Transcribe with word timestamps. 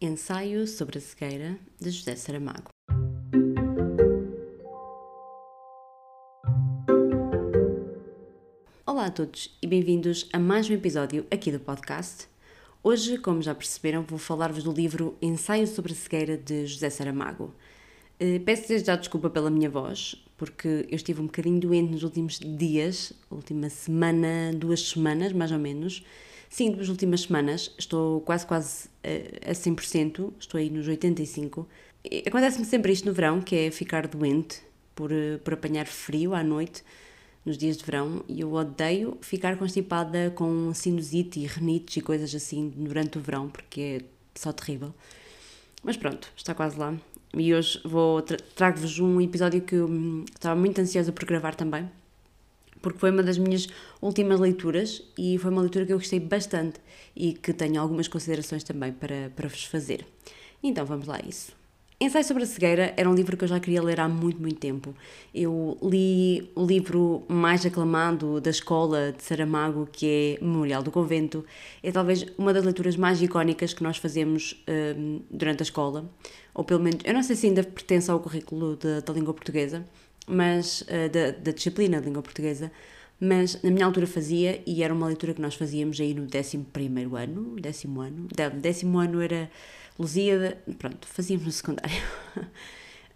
Ensaio 0.00 0.64
sobre 0.64 0.98
a 0.98 1.00
cegueira 1.00 1.58
de 1.80 1.90
José 1.90 2.14
Saramago. 2.14 2.68
Olá 8.86 9.06
a 9.06 9.10
todos 9.10 9.58
e 9.60 9.66
bem-vindos 9.66 10.28
a 10.32 10.38
mais 10.38 10.70
um 10.70 10.74
episódio 10.74 11.26
aqui 11.32 11.50
do 11.50 11.58
podcast. 11.58 12.28
Hoje, 12.80 13.18
como 13.18 13.42
já 13.42 13.56
perceberam, 13.56 14.04
vou 14.04 14.20
falar-vos 14.20 14.62
do 14.62 14.70
livro 14.70 15.16
Ensaio 15.20 15.66
sobre 15.66 15.90
a 15.92 15.96
cegueira 15.96 16.36
de 16.36 16.64
José 16.64 16.90
Saramago. 16.90 17.52
Eh, 18.20 18.38
peço 18.38 18.68
desde 18.68 18.86
já 18.86 18.94
desculpa 18.94 19.28
pela 19.28 19.50
minha 19.50 19.68
voz, 19.68 20.14
porque 20.36 20.86
eu 20.88 20.94
estive 20.94 21.20
um 21.20 21.26
bocadinho 21.26 21.58
doente 21.58 21.90
nos 21.90 22.04
últimos 22.04 22.38
dias, 22.38 23.12
última 23.28 23.68
semana, 23.68 24.52
duas 24.54 24.90
semanas 24.90 25.32
mais 25.32 25.50
ou 25.50 25.58
menos, 25.58 26.04
Sim, 26.48 26.70
nas 26.76 26.88
últimas 26.88 27.22
semanas 27.22 27.74
estou 27.78 28.20
quase, 28.22 28.46
quase 28.46 28.88
eh, 29.02 29.40
a 29.46 29.52
100%, 29.52 30.32
estou 30.40 30.58
aí 30.58 30.70
nos 30.70 30.88
85%. 30.88 31.66
Acontece-me 32.26 32.64
sempre 32.64 32.92
isto 32.92 33.06
no 33.06 33.12
verão, 33.12 33.40
que 33.40 33.54
é 33.54 33.70
ficar 33.70 34.06
doente 34.06 34.62
por, 34.94 35.12
eh, 35.12 35.38
por 35.44 35.54
apanhar 35.54 35.86
frio 35.86 36.34
à 36.34 36.42
noite, 36.42 36.82
nos 37.44 37.58
dias 37.58 37.76
de 37.76 37.84
verão, 37.84 38.24
e 38.28 38.40
eu 38.40 38.52
odeio 38.52 39.16
ficar 39.20 39.56
constipada 39.56 40.30
com 40.34 40.72
sinusite 40.74 41.40
e 41.40 41.46
renites 41.46 41.96
e 41.96 42.00
coisas 42.00 42.34
assim 42.34 42.72
durante 42.76 43.18
o 43.18 43.20
verão, 43.20 43.48
porque 43.48 43.80
é 43.80 44.00
só 44.34 44.52
terrível. 44.52 44.94
Mas 45.82 45.96
pronto, 45.96 46.30
está 46.36 46.54
quase 46.54 46.78
lá. 46.78 46.94
E 47.34 47.54
hoje 47.54 47.80
vou 47.84 48.22
tra 48.22 48.38
trago-vos 48.54 48.98
um 48.98 49.20
episódio 49.20 49.60
que 49.60 49.74
eu 49.74 49.86
hum, 49.86 50.24
estava 50.34 50.58
muito 50.58 50.80
ansiosa 50.80 51.12
por 51.12 51.24
gravar 51.24 51.54
também, 51.54 51.88
porque 52.80 52.98
foi 52.98 53.10
uma 53.10 53.22
das 53.22 53.38
minhas 53.38 53.68
últimas 54.00 54.40
leituras 54.40 55.02
e 55.16 55.38
foi 55.38 55.50
uma 55.50 55.62
leitura 55.62 55.86
que 55.86 55.92
eu 55.92 55.98
gostei 55.98 56.20
bastante 56.20 56.80
e 57.14 57.32
que 57.32 57.52
tenho 57.52 57.80
algumas 57.80 58.08
considerações 58.08 58.62
também 58.64 58.92
para, 58.92 59.30
para 59.34 59.48
vos 59.48 59.64
fazer. 59.64 60.06
Então 60.62 60.84
vamos 60.84 61.06
lá 61.06 61.16
a 61.16 61.28
isso. 61.28 61.58
Ensaio 62.00 62.24
sobre 62.24 62.44
a 62.44 62.46
cegueira 62.46 62.94
era 62.96 63.10
um 63.10 63.14
livro 63.14 63.36
que 63.36 63.42
eu 63.42 63.48
já 63.48 63.58
queria 63.58 63.82
ler 63.82 63.98
há 63.98 64.08
muito, 64.08 64.40
muito 64.40 64.60
tempo. 64.60 64.94
Eu 65.34 65.76
li 65.82 66.48
o 66.54 66.64
livro 66.64 67.24
mais 67.26 67.66
aclamado 67.66 68.40
da 68.40 68.50
escola 68.50 69.12
de 69.16 69.20
Saramago, 69.24 69.88
que 69.90 70.38
é 70.40 70.44
Memorial 70.44 70.80
do 70.80 70.92
Convento. 70.92 71.44
É 71.82 71.90
talvez 71.90 72.24
uma 72.38 72.52
das 72.54 72.62
leituras 72.62 72.96
mais 72.96 73.20
icónicas 73.20 73.74
que 73.74 73.82
nós 73.82 73.96
fazemos 73.96 74.62
um, 74.96 75.22
durante 75.28 75.60
a 75.60 75.64
escola, 75.64 76.08
ou 76.54 76.62
pelo 76.62 76.80
menos, 76.80 77.00
eu 77.04 77.12
não 77.12 77.22
sei 77.24 77.34
se 77.34 77.48
ainda 77.48 77.64
pertence 77.64 78.08
ao 78.08 78.20
currículo 78.20 78.76
da, 78.76 79.12
língua 79.12 79.34
portuguesa, 79.34 79.84
mas 80.28 80.82
uh, 80.82 81.08
da, 81.10 81.30
da, 81.30 81.52
disciplina 81.52 82.00
de 82.00 82.06
língua 82.06 82.22
portuguesa, 82.22 82.70
mas 83.20 83.60
na 83.62 83.70
minha 83.70 83.84
altura 83.84 84.06
fazia 84.06 84.62
e 84.66 84.82
era 84.82 84.94
uma 84.94 85.06
leitura 85.06 85.34
que 85.34 85.40
nós 85.40 85.54
fazíamos 85.54 86.00
aí 86.00 86.14
no 86.14 86.22
11 86.22 86.66
ano, 87.16 87.56
décimo 87.60 88.00
ano, 88.00 88.28
décimo 88.60 88.98
ano 88.98 89.20
era 89.20 89.50
Lusíada, 89.98 90.56
pronto, 90.78 91.08
fazíamos 91.08 91.46
no 91.46 91.52
secundário. 91.52 92.02
uh, 92.36 92.42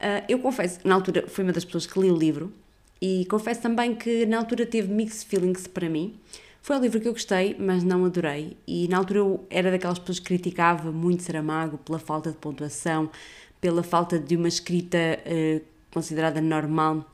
eu 0.28 0.40
confesso, 0.40 0.80
na 0.84 0.96
altura 0.96 1.26
fui 1.28 1.44
uma 1.44 1.52
das 1.52 1.64
pessoas 1.64 1.86
que 1.86 2.00
li 2.00 2.10
o 2.10 2.16
livro 2.16 2.52
e 3.00 3.24
confesso 3.26 3.60
também 3.62 3.94
que 3.94 4.26
na 4.26 4.38
altura 4.38 4.66
teve 4.66 4.92
mixed 4.92 5.28
feelings 5.28 5.66
para 5.66 5.88
mim. 5.88 6.18
Foi 6.60 6.76
um 6.76 6.80
livro 6.80 7.00
que 7.00 7.08
eu 7.08 7.12
gostei, 7.12 7.56
mas 7.58 7.82
não 7.82 8.04
adorei. 8.04 8.56
E 8.66 8.86
na 8.86 8.96
altura 8.96 9.18
eu 9.18 9.46
era 9.50 9.70
daquelas 9.70 9.98
pessoas 9.98 10.20
que 10.20 10.26
criticava 10.26 10.92
muito 10.92 11.24
Saramago 11.24 11.78
pela 11.78 11.98
falta 11.98 12.30
de 12.30 12.36
pontuação, 12.36 13.10
pela 13.60 13.82
falta 13.82 14.18
de 14.18 14.36
uma 14.36 14.46
escrita 14.46 14.98
uh, 15.26 15.60
considerada 15.92 16.40
normal, 16.40 17.04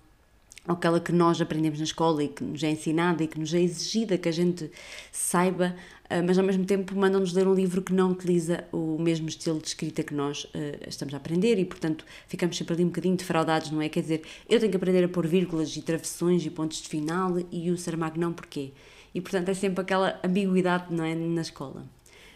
aquela 0.66 1.00
que 1.00 1.12
nós 1.12 1.40
aprendemos 1.40 1.78
na 1.78 1.84
escola 1.84 2.22
e 2.22 2.28
que 2.28 2.44
nos 2.44 2.62
é 2.62 2.70
ensinada 2.70 3.24
e 3.24 3.26
que 3.26 3.38
nos 3.38 3.54
é 3.54 3.60
exigida 3.60 4.18
que 4.18 4.28
a 4.28 4.32
gente 4.32 4.70
saiba, 5.10 5.74
ah, 6.10 6.22
mas 6.22 6.38
ao 6.38 6.44
mesmo 6.44 6.64
tempo 6.64 6.94
mandam-nos 6.94 7.32
ler 7.32 7.46
um 7.48 7.54
livro 7.54 7.82
que 7.82 7.92
não 7.92 8.10
utiliza 8.10 8.64
o 8.72 8.98
mesmo 8.98 9.28
estilo 9.28 9.58
de 9.60 9.68
escrita 9.68 10.02
que 10.02 10.14
nós 10.14 10.44
uh, 10.44 10.48
estamos 10.86 11.12
a 11.14 11.16
aprender 11.16 11.58
e, 11.58 11.64
portanto, 11.64 12.04
ficamos 12.26 12.56
sempre 12.56 12.74
ali 12.74 12.84
um 12.84 12.88
bocadinho 12.88 13.16
defraudados, 13.16 13.70
não 13.70 13.80
é? 13.80 13.88
Quer 13.88 14.02
dizer, 14.02 14.22
eu 14.48 14.58
tenho 14.60 14.70
que 14.70 14.76
aprender 14.76 15.04
a 15.04 15.08
pôr 15.08 15.26
vírgulas 15.26 15.76
e 15.76 15.82
travessões 15.82 16.44
e 16.44 16.50
pontos 16.50 16.82
de 16.82 16.88
final 16.88 17.34
e 17.50 17.70
o 17.70 17.76
Saramago 17.76 18.18
não, 18.18 18.32
porquê? 18.32 18.72
E, 19.14 19.20
portanto, 19.20 19.48
é 19.48 19.54
sempre 19.54 19.80
aquela 19.80 20.20
ambiguidade, 20.24 20.94
não 20.94 21.04
é? 21.04 21.14
Na 21.14 21.42
escola. 21.42 21.84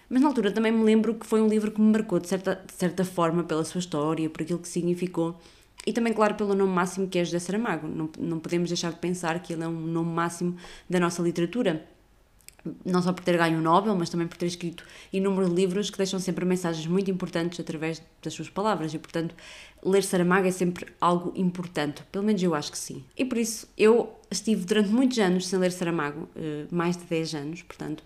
Mas 0.08 0.20
na 0.20 0.28
altura 0.28 0.52
também 0.52 0.72
me 0.72 0.84
lembro 0.84 1.14
que 1.14 1.24
foi 1.24 1.40
um 1.40 1.48
livro 1.48 1.70
que 1.70 1.80
me 1.80 1.90
marcou 1.90 2.18
de 2.18 2.28
certa, 2.28 2.62
de 2.66 2.74
certa 2.74 3.04
forma 3.04 3.44
pela 3.44 3.64
sua 3.64 3.78
história, 3.78 4.28
por 4.28 4.42
aquilo 4.42 4.58
que 4.58 4.68
significou 4.68 5.40
e 5.86 5.92
também, 5.92 6.12
claro, 6.12 6.34
pelo 6.34 6.54
nome 6.54 6.72
máximo 6.72 7.08
que 7.08 7.18
é 7.18 7.24
José 7.24 7.38
Saramago. 7.38 7.88
Não, 7.88 8.08
não 8.18 8.38
podemos 8.38 8.68
deixar 8.68 8.92
de 8.92 8.98
pensar 8.98 9.40
que 9.40 9.52
ele 9.52 9.64
é 9.64 9.68
um 9.68 9.72
nome 9.72 10.10
máximo 10.10 10.56
da 10.88 11.00
nossa 11.00 11.22
literatura. 11.22 11.84
Não 12.84 13.02
só 13.02 13.12
por 13.12 13.24
ter 13.24 13.36
ganho 13.36 13.58
o 13.58 13.62
Nobel, 13.62 13.94
mas 13.96 14.08
também 14.08 14.26
por 14.26 14.36
ter 14.36 14.46
escrito 14.46 14.84
inúmeros 15.12 15.50
livros 15.50 15.90
que 15.90 15.98
deixam 15.98 16.20
sempre 16.20 16.44
mensagens 16.44 16.86
muito 16.86 17.10
importantes 17.10 17.58
através 17.58 18.02
das 18.22 18.32
suas 18.32 18.48
palavras. 18.48 18.94
E, 18.94 18.98
portanto, 18.98 19.34
ler 19.84 20.02
Saramago 20.02 20.46
é 20.46 20.50
sempre 20.50 20.86
algo 21.00 21.32
importante. 21.34 22.02
Pelo 22.12 22.24
menos 22.24 22.42
eu 22.42 22.54
acho 22.54 22.70
que 22.70 22.78
sim. 22.78 23.04
E 23.16 23.24
por 23.24 23.38
isso, 23.38 23.68
eu 23.76 24.12
estive 24.30 24.64
durante 24.64 24.90
muitos 24.90 25.18
anos 25.18 25.46
sem 25.46 25.58
ler 25.58 25.72
Saramago, 25.72 26.28
eh, 26.36 26.66
mais 26.70 26.96
de 26.96 27.04
10 27.04 27.34
anos, 27.34 27.62
portanto, 27.62 28.02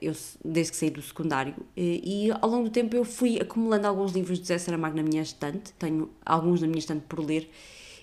eu, 0.00 0.14
desde 0.44 0.72
que 0.72 0.78
saí 0.78 0.90
do 0.90 1.00
secundário, 1.00 1.54
e 1.76 2.30
ao 2.40 2.48
longo 2.48 2.64
do 2.64 2.70
tempo 2.70 2.96
eu 2.96 3.04
fui 3.04 3.40
acumulando 3.40 3.86
alguns 3.86 4.12
livros 4.12 4.38
de 4.38 4.44
José 4.44 4.58
Saramago 4.58 4.96
na 4.96 5.02
minha 5.02 5.22
estante, 5.22 5.72
tenho 5.78 6.10
alguns 6.24 6.60
na 6.60 6.66
minha 6.66 6.78
estante 6.78 7.04
por 7.08 7.20
ler, 7.20 7.50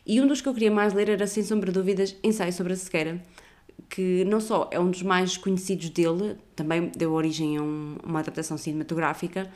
e 0.05 0.21
um 0.21 0.27
dos 0.27 0.41
que 0.41 0.47
eu 0.47 0.53
queria 0.53 0.71
mais 0.71 0.93
ler 0.93 1.09
era, 1.09 1.25
sem 1.27 1.43
sombra 1.43 1.71
de 1.71 1.79
dúvidas, 1.79 2.15
Ensaio 2.23 2.53
sobre 2.53 2.73
a 2.73 2.75
Cegueira, 2.75 3.21
que 3.89 4.25
não 4.25 4.39
só 4.39 4.69
é 4.71 4.79
um 4.79 4.89
dos 4.89 5.01
mais 5.01 5.37
conhecidos 5.37 5.89
dele, 5.89 6.37
também 6.55 6.91
deu 6.95 7.13
origem 7.13 7.57
a 7.57 7.61
um, 7.61 7.97
uma 8.03 8.19
adaptação 8.19 8.57
cinematográfica, 8.57 9.49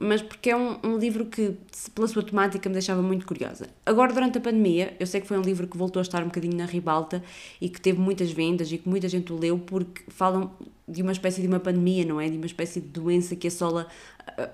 mas 0.00 0.20
porque 0.20 0.50
é 0.50 0.56
um, 0.56 0.78
um, 0.82 0.98
livro 0.98 1.26
que, 1.26 1.56
pela 1.94 2.08
sua 2.08 2.22
temática, 2.22 2.68
me 2.68 2.72
deixava 2.72 3.00
muito 3.00 3.24
curiosa. 3.24 3.68
Agora, 3.86 4.12
durante 4.12 4.38
a 4.38 4.40
pandemia, 4.40 4.96
eu 4.98 5.06
sei 5.06 5.20
que 5.20 5.26
foi 5.26 5.38
um 5.38 5.42
livro 5.42 5.68
que 5.68 5.76
voltou 5.76 6.00
a 6.00 6.02
estar 6.02 6.20
um 6.22 6.26
bocadinho 6.26 6.56
na 6.56 6.66
ribalta 6.66 7.22
e 7.60 7.68
que 7.68 7.80
teve 7.80 8.00
muitas 8.00 8.32
vendas 8.32 8.72
e 8.72 8.78
que 8.78 8.88
muita 8.88 9.08
gente 9.08 9.32
o 9.32 9.38
leu 9.38 9.56
porque 9.58 10.02
falam 10.08 10.50
de 10.86 11.00
uma 11.00 11.12
espécie 11.12 11.40
de 11.40 11.46
uma 11.46 11.60
pandemia, 11.60 12.04
não 12.04 12.20
é? 12.20 12.28
De 12.28 12.36
uma 12.36 12.46
espécie 12.46 12.80
de 12.80 12.88
doença 12.88 13.36
que 13.36 13.46
assola 13.46 13.86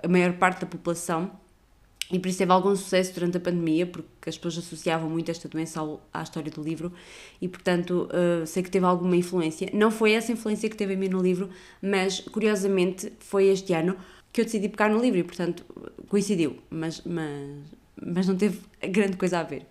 a 0.02 0.08
maior 0.08 0.34
parte 0.34 0.60
da 0.60 0.66
população. 0.66 1.30
E 2.12 2.18
por 2.18 2.28
isso 2.28 2.38
teve 2.38 2.52
algum 2.52 2.74
sucesso 2.74 3.14
durante 3.14 3.36
a 3.36 3.40
pandemia, 3.40 3.86
porque 3.86 4.28
as 4.28 4.36
pessoas 4.36 4.58
associavam 4.58 5.08
muito 5.08 5.30
esta 5.30 5.48
doença 5.48 5.80
ao, 5.80 6.00
à 6.12 6.22
história 6.22 6.50
do 6.50 6.62
livro 6.62 6.92
e, 7.40 7.48
portanto, 7.48 8.08
uh, 8.10 8.46
sei 8.46 8.62
que 8.62 8.70
teve 8.70 8.84
alguma 8.84 9.16
influência. 9.16 9.70
Não 9.72 9.90
foi 9.90 10.12
essa 10.12 10.32
influência 10.32 10.68
que 10.68 10.76
teve 10.76 10.94
em 10.94 10.96
mim 10.96 11.08
no 11.08 11.22
livro, 11.22 11.48
mas, 11.80 12.20
curiosamente, 12.20 13.12
foi 13.20 13.46
este 13.46 13.72
ano 13.72 13.96
que 14.32 14.40
eu 14.40 14.44
decidi 14.44 14.68
pegar 14.68 14.90
no 14.90 15.00
livro 15.00 15.20
e, 15.20 15.24
portanto, 15.24 15.64
coincidiu, 16.08 16.58
mas, 16.68 17.02
mas, 17.04 17.60
mas 18.00 18.26
não 18.26 18.36
teve 18.36 18.58
grande 18.88 19.16
coisa 19.16 19.38
a 19.38 19.42
ver. 19.44 19.66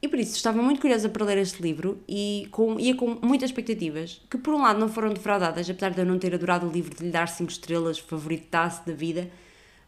E 0.00 0.08
por 0.08 0.18
isso 0.18 0.34
estava 0.34 0.60
muito 0.60 0.80
curiosa 0.80 1.08
para 1.08 1.24
ler 1.24 1.38
este 1.38 1.62
livro 1.62 1.96
e 2.08 2.48
com, 2.50 2.78
ia 2.78 2.96
com 2.96 3.18
muitas 3.22 3.50
expectativas, 3.50 4.20
que 4.28 4.36
por 4.36 4.52
um 4.52 4.62
lado 4.62 4.80
não 4.80 4.88
foram 4.88 5.12
defraudadas, 5.12 5.70
apesar 5.70 5.90
de 5.90 6.00
eu 6.00 6.04
não 6.04 6.18
ter 6.18 6.34
adorado 6.34 6.66
o 6.66 6.72
livro, 6.72 6.92
de 6.92 7.04
lhe 7.04 7.10
dar 7.12 7.28
5 7.28 7.52
estrelas, 7.52 8.00
favoritasse 8.00 8.84
da 8.84 8.92
vida, 8.92 9.30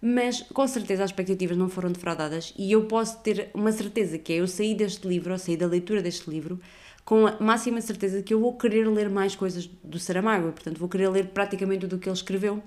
mas 0.06 0.42
com 0.42 0.69
certeza 0.69 1.03
as 1.03 1.10
expectativas 1.10 1.56
não 1.56 1.70
foram 1.70 1.91
defraudadas 1.91 2.53
e 2.59 2.70
eu 2.70 2.84
posso 2.84 3.20
ter 3.20 3.48
uma 3.54 3.72
certeza 3.72 4.19
que 4.19 4.34
é 4.34 4.37
eu 4.37 4.47
saí 4.47 4.75
deste 4.75 5.09
livro, 5.09 5.32
ou 5.32 5.38
saí 5.38 5.56
da 5.56 5.66
leitura 5.66 6.03
deste 6.03 6.28
livro, 6.28 6.60
com 7.06 7.26
a 7.26 7.41
máxima 7.41 7.81
certeza 7.81 8.22
que 8.22 8.34
eu 8.34 8.38
vou 8.38 8.53
querer 8.54 8.87
ler 8.87 9.09
mais 9.09 9.34
coisas 9.34 9.66
do 9.82 9.98
Saramago, 9.98 10.53
portanto 10.53 10.78
vou 10.78 10.91
querer 10.91 11.09
ler 11.09 11.28
praticamente 11.28 11.81
tudo 11.81 11.97
o 11.97 11.98
que 11.98 12.06
ele 12.06 12.16
escreveu 12.16 12.62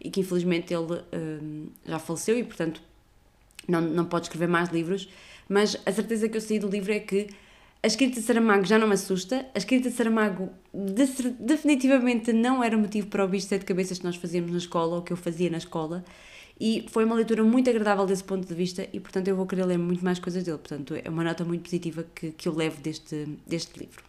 e 0.00 0.10
que 0.10 0.20
infelizmente 0.20 0.72
ele 0.72 1.02
um, 1.12 1.66
já 1.84 1.98
faleceu 1.98 2.38
e, 2.38 2.44
portanto, 2.44 2.80
não, 3.68 3.82
não 3.82 4.06
pode 4.06 4.26
escrever 4.26 4.48
mais 4.48 4.70
livros. 4.70 5.10
Mas 5.46 5.76
a 5.84 5.92
certeza 5.92 6.26
que 6.26 6.38
eu 6.38 6.40
saí 6.40 6.58
do 6.58 6.68
livro 6.68 6.90
é 6.90 7.00
que 7.00 7.28
a 7.82 7.86
escrita 7.86 8.18
de 8.18 8.22
Saramago 8.26 8.64
já 8.64 8.78
não 8.78 8.88
me 8.88 8.94
assusta, 8.94 9.46
a 9.54 9.58
escrita 9.58 9.90
de 9.90 9.94
Saramago 9.94 10.50
de, 10.72 11.06
definitivamente 11.38 12.32
não 12.32 12.64
era 12.64 12.76
motivo 12.76 13.08
para 13.08 13.24
o 13.24 13.28
bicho 13.28 13.44
de 13.44 13.50
sete 13.50 13.64
cabeças 13.64 13.98
que 13.98 14.04
nós 14.04 14.16
fazíamos 14.16 14.50
na 14.50 14.58
escola, 14.58 14.96
ou 14.96 15.02
que 15.02 15.12
eu 15.12 15.16
fazia 15.16 15.50
na 15.50 15.58
escola, 15.58 16.04
e 16.60 16.86
foi 16.90 17.04
uma 17.04 17.14
leitura 17.14 17.42
muito 17.44 17.70
agradável 17.70 18.06
desse 18.06 18.24
ponto 18.24 18.46
de 18.46 18.54
vista, 18.54 18.88
e 18.92 18.98
portanto 19.00 19.28
eu 19.28 19.36
vou 19.36 19.46
querer 19.46 19.64
ler 19.64 19.78
muito 19.78 20.04
mais 20.04 20.18
coisas 20.18 20.42
dele, 20.42 20.58
portanto 20.58 20.94
é 20.94 21.08
uma 21.08 21.22
nota 21.22 21.44
muito 21.44 21.62
positiva 21.62 22.04
que, 22.14 22.32
que 22.32 22.48
eu 22.48 22.54
levo 22.54 22.80
deste, 22.80 23.26
deste 23.46 23.78
livro. 23.78 24.08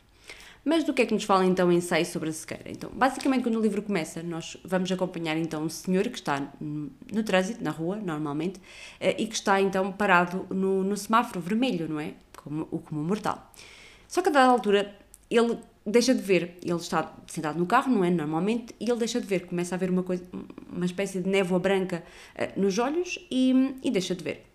Mas 0.64 0.84
do 0.84 0.94
que 0.94 1.02
é 1.02 1.06
que 1.06 1.14
nos 1.14 1.24
fala 1.24 1.46
então 1.46 1.70
o 1.70 1.72
ensaio 1.72 2.06
sobre 2.06 2.30
a 2.30 2.34
cegueira? 2.34 2.70
Então, 2.70 2.90
basicamente, 2.94 3.44
quando 3.44 3.58
o 3.58 3.62
livro 3.62 3.82
começa, 3.82 4.22
nós 4.22 4.58
vamos 4.64 4.92
acompanhar 4.92 5.38
então 5.38 5.64
um 5.64 5.70
senhor 5.70 6.04
que 6.04 6.18
está 6.18 6.52
no, 6.60 6.92
no 7.12 7.24
trânsito, 7.24 7.64
na 7.64 7.72
rua, 7.72 7.96
normalmente, 7.96 8.60
eh, 9.00 9.16
e 9.18 9.26
que 9.26 9.36
está 9.36 9.62
então 9.62 9.92
parado 9.92 10.46
no, 10.50 10.84
no 10.84 10.98
semáforo 10.98 11.40
vermelho, 11.40 11.88
não 11.88 12.00
é? 12.00 12.14
Como, 12.36 12.68
o 12.72 12.80
comum 12.80 13.04
mortal. 13.04 13.52
Só 14.08 14.22
que 14.22 14.30
a 14.30 14.32
dada 14.32 14.52
altura 14.52 14.96
ele 15.30 15.58
deixa 15.92 16.14
de 16.14 16.22
ver, 16.22 16.58
ele 16.64 16.76
está 16.76 17.16
sentado 17.28 17.58
no 17.58 17.66
carro, 17.66 17.92
não 17.92 18.04
é? 18.04 18.10
Normalmente, 18.10 18.76
e 18.80 18.90
ele 18.90 19.00
deixa 19.00 19.20
de 19.20 19.28
ver, 19.28 19.46
começa 19.46 19.76
a 19.76 19.78
ver 19.78 19.90
uma, 19.90 20.04
coisa, 20.04 20.24
uma 20.72 20.86
espécie 20.86 21.20
de 21.20 21.30
névoa 21.30 21.60
branca 21.60 22.04
uh, 22.36 22.60
nos 22.60 22.78
olhos 22.78 23.20
e, 23.32 23.76
e 23.84 23.92
deixa 23.92 24.16
de 24.16 24.24
ver. 24.24 24.46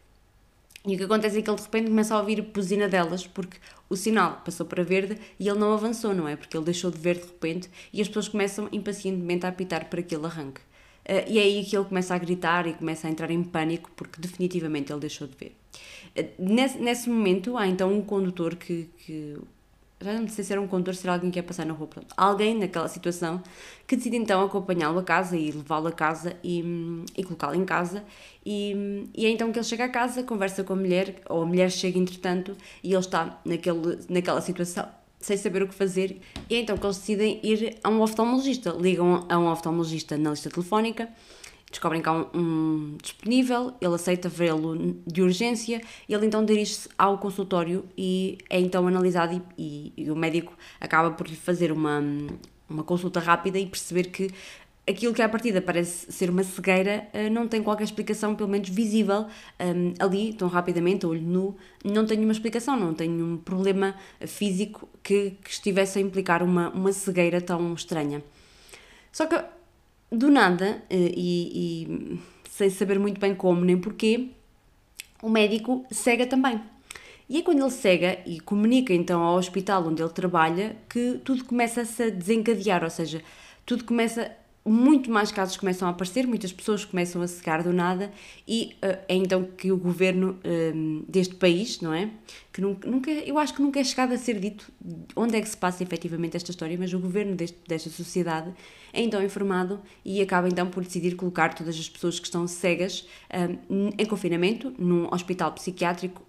E 0.87 0.95
o 0.95 0.99
que 0.99 1.05
acontece 1.05 1.39
é 1.39 1.43
que 1.43 1.49
ele 1.49 1.57
de 1.57 1.63
repente 1.63 1.89
começa 1.89 2.15
a 2.15 2.21
ouvir 2.21 2.43
buzina 2.43 2.87
delas, 2.87 3.27
porque 3.27 3.57
o 3.89 3.97
sinal 3.97 4.43
passou 4.45 4.67
para 4.67 4.85
verde 4.85 5.19
e 5.41 5.49
ele 5.49 5.59
não 5.59 5.73
avançou, 5.73 6.13
não 6.13 6.29
é? 6.29 6.37
Porque 6.37 6.55
ele 6.57 6.65
deixou 6.65 6.91
de 6.91 6.99
ver 6.99 7.17
de 7.17 7.23
repente 7.23 7.71
e 7.91 8.03
as 8.03 8.09
pessoas 8.09 8.29
começam 8.29 8.69
impacientemente 8.71 9.47
a 9.47 9.49
apitar 9.49 9.89
para 9.89 10.03
que 10.03 10.15
ele 10.15 10.27
arranque. 10.27 10.61
Uh, 10.61 11.25
e 11.27 11.39
é 11.39 11.43
aí 11.43 11.65
que 11.65 11.75
ele 11.75 11.87
começa 11.87 12.15
a 12.15 12.19
gritar 12.19 12.67
e 12.67 12.75
começa 12.75 13.07
a 13.07 13.11
entrar 13.11 13.31
em 13.31 13.43
pânico 13.43 13.91
porque 13.97 14.21
definitivamente 14.21 14.93
ele 14.93 15.01
deixou 15.01 15.27
de 15.27 15.37
ver. 15.37 15.57
Uh, 16.19 16.29
nesse, 16.39 16.79
nesse 16.79 17.09
momento 17.09 17.57
há 17.57 17.67
então 17.67 17.91
um 17.91 18.03
condutor 18.03 18.55
que, 18.55 18.91
que 18.99 19.39
já 20.05 20.21
não 20.21 20.29
sei 20.29 20.45
se 20.45 20.53
era 20.53 20.61
um 20.61 20.69
condutor, 20.69 20.95
se 20.95 21.07
era 21.07 21.15
alguém 21.15 21.31
que 21.31 21.39
ia 21.39 21.43
passar 21.43 21.65
na 21.65 21.73
rua, 21.73 21.87
pronto. 21.87 22.15
Alguém 22.17 22.59
naquela 22.59 22.89
situação 22.89 23.43
que 23.87 23.97
decide 23.97 24.17
então 24.17 24.45
acompanhá-lo 24.45 24.99
a 24.99 25.03
casa 25.03 25.37
e 25.37 25.51
levá-lo 25.51 25.89
a 25.89 25.93
casa 25.93 26.37
e, 26.45 26.63
e 27.17 27.25
colocá-lo 27.25 27.55
em 27.55 27.65
casa. 27.65 28.05
E, 28.45 29.09
e 29.15 29.27
é 29.27 29.31
então 29.31 29.51
que 29.51 29.59
ele 29.59 29.65
chega 29.65 29.85
a 29.85 29.89
casa, 29.89 30.23
conversa 30.23 30.63
com 30.63 30.75
a 30.75 30.77
mulher, 30.77 31.23
ou 31.29 31.43
a 31.43 31.47
mulher 31.47 31.71
chega 31.71 31.99
entretanto 31.99 32.57
e 32.83 32.93
ele 32.93 33.01
está 33.01 33.41
naquele, 33.45 33.99
naquela 34.09 34.41
situação 34.41 34.87
sem 35.19 35.39
saber 35.39 35.63
o 35.63 35.69
que 35.69 35.75
fazer. 35.75 36.21
E 36.51 36.55
é 36.55 36.61
então 36.61 36.77
que 36.77 36.85
eles 36.85 36.99
decidem 36.99 37.41
ir 37.43 37.79
a 37.83 37.89
um 37.89 38.03
oftalmologista. 38.03 38.71
Ligam 38.79 39.27
a 39.29 39.39
um 39.39 39.51
oftalmologista 39.51 40.19
na 40.19 40.31
lista 40.31 40.51
telefónica 40.51 41.09
descobrem 41.75 42.01
que 42.01 42.09
há 42.09 42.13
um, 42.13 42.27
um 42.35 42.97
disponível, 43.03 43.75
ele 43.81 43.95
aceita 43.95 44.29
vê-lo 44.29 44.97
de 45.07 45.23
urgência 45.23 45.81
ele 46.09 46.27
então 46.27 46.45
dirige-se 46.45 46.89
ao 46.97 47.19
consultório 47.19 47.85
e 47.97 48.39
é 48.49 48.61
então 48.61 48.87
analisado 48.87 49.43
e, 49.59 49.93
e, 49.97 50.05
e, 50.05 50.11
o 50.11 50.17
médico 50.17 50.57
acaba 50.81 51.11
por 51.11 51.27
lhe 51.27 51.37
fazer 51.37 51.73
uma, 51.73 52.03
uma 52.69 52.85
consulta 52.85 53.21
rápida 53.21 53.59
e 53.59 53.67
perceber 53.67 54.05
que 54.05 54.31
aquilo 54.87 55.15
que 55.15 55.23
à 55.23 55.29
partida 55.29 55.61
parece 55.61 56.13
ser 56.13 56.31
uma 56.31 56.45
cegueira 56.45 57.09
eh, 57.13 57.31
não 57.31 57.49
tem 57.49 57.63
qualquer 57.63 57.85
explicação, 57.85 58.35
pelo 58.35 58.51
menos 58.51 58.69
visível, 58.69 59.23
um, 59.23 59.27
ehm, 59.59 59.95
ali, 59.99 60.35
tão 60.35 60.47
rapidamente, 60.47 61.07
olho 61.07 61.23
nu, 61.23 61.57
não 61.83 62.05
tem 62.05 62.19
nenhuma 62.19 62.33
explicação, 62.33 62.79
não 62.79 62.93
tem 62.93 63.09
nenhum 63.09 63.39
problema 63.39 63.95
físico 64.27 64.89
que, 65.03 65.33
que 65.43 65.51
estivesse 65.51 65.99
a 65.99 66.03
implicar 66.03 66.43
uma, 66.43 66.69
uma 66.69 66.93
cegueira 66.93 67.41
tão 67.41 67.73
estranha. 67.73 68.23
Só 69.11 69.27
que 69.27 69.43
do 70.15 70.31
nada, 70.31 70.83
eh, 70.89 71.13
e, 71.17 72.15
e 72.15 72.21
sem 72.51 72.71
saber 72.71 72.99
muito 72.99 73.21
bem 73.21 73.35
como 73.35 73.65
nem 73.65 73.79
porquê, 73.79 74.29
o 75.23 75.29
médico 75.29 75.85
cega 75.91 76.27
também. 76.27 76.61
E 77.29 77.39
é 77.39 77.43
quando 77.43 77.61
ele 77.61 77.71
cega 77.71 78.19
e 78.27 78.39
comunica 78.41 78.93
então 78.93 79.23
ao 79.23 79.37
hospital 79.37 79.87
onde 79.87 80.03
ele 80.03 80.11
trabalha 80.11 80.77
que 80.89 81.21
tudo 81.25 81.45
começa 81.45 81.81
a 81.81 81.85
se 81.85 82.11
desencadear, 82.11 82.85
ou 82.85 82.91
seja, 82.91 83.23
tudo 83.65 83.85
começa 83.85 84.31
muito 84.65 85.11
mais 85.11 85.31
casos 85.31 85.59
começam 85.59 85.87
a 85.87 85.91
aparecer, 85.91 86.27
muitas 86.27 86.51
pessoas 86.51 86.85
começam 86.85 87.21
a 87.21 87.29
cegar 87.29 87.63
do 87.63 87.73
nada 87.73 88.11
e 88.49 88.75
uh, 88.83 88.99
é 89.09 89.15
então 89.15 89.45
que 89.45 89.71
o 89.71 89.77
governo 89.77 90.39
uh, 90.39 91.05
deste 91.07 91.35
país, 91.35 91.81
não 91.83 91.93
é? 91.93 92.11
Que 92.51 92.63
nunca, 92.63 93.11
eu 93.11 93.39
acho 93.39 93.53
que 93.53 93.61
nunca 93.61 93.79
é 93.79 93.85
chegado 93.85 94.15
a 94.15 94.17
ser 94.19 94.41
dito 94.41 94.73
onde 95.15 95.37
é 95.37 95.41
que 95.41 95.49
se 95.49 95.57
passa 95.57 95.83
efetivamente 95.83 96.37
esta 96.37 96.51
história, 96.51 96.77
mas 96.79 96.95
o 96.95 96.99
governo 96.99 97.35
deste, 97.35 97.59
desta 97.69 97.91
sociedade 97.91 98.55
é 98.91 99.03
então 99.03 99.23
informado 99.23 99.83
e 100.05 100.23
acaba 100.23 100.49
então 100.49 100.69
por 100.69 100.83
decidir 100.83 101.15
colocar 101.15 101.53
todas 101.53 101.77
as 101.77 101.89
pessoas 101.89 102.19
que 102.19 102.27
estão 102.27 102.47
cegas 102.47 103.07
um, 103.69 103.91
em 103.99 104.07
confinamento 104.07 104.73
num 104.79 105.13
hospital 105.13 105.51
psiquiátrico 105.53 106.23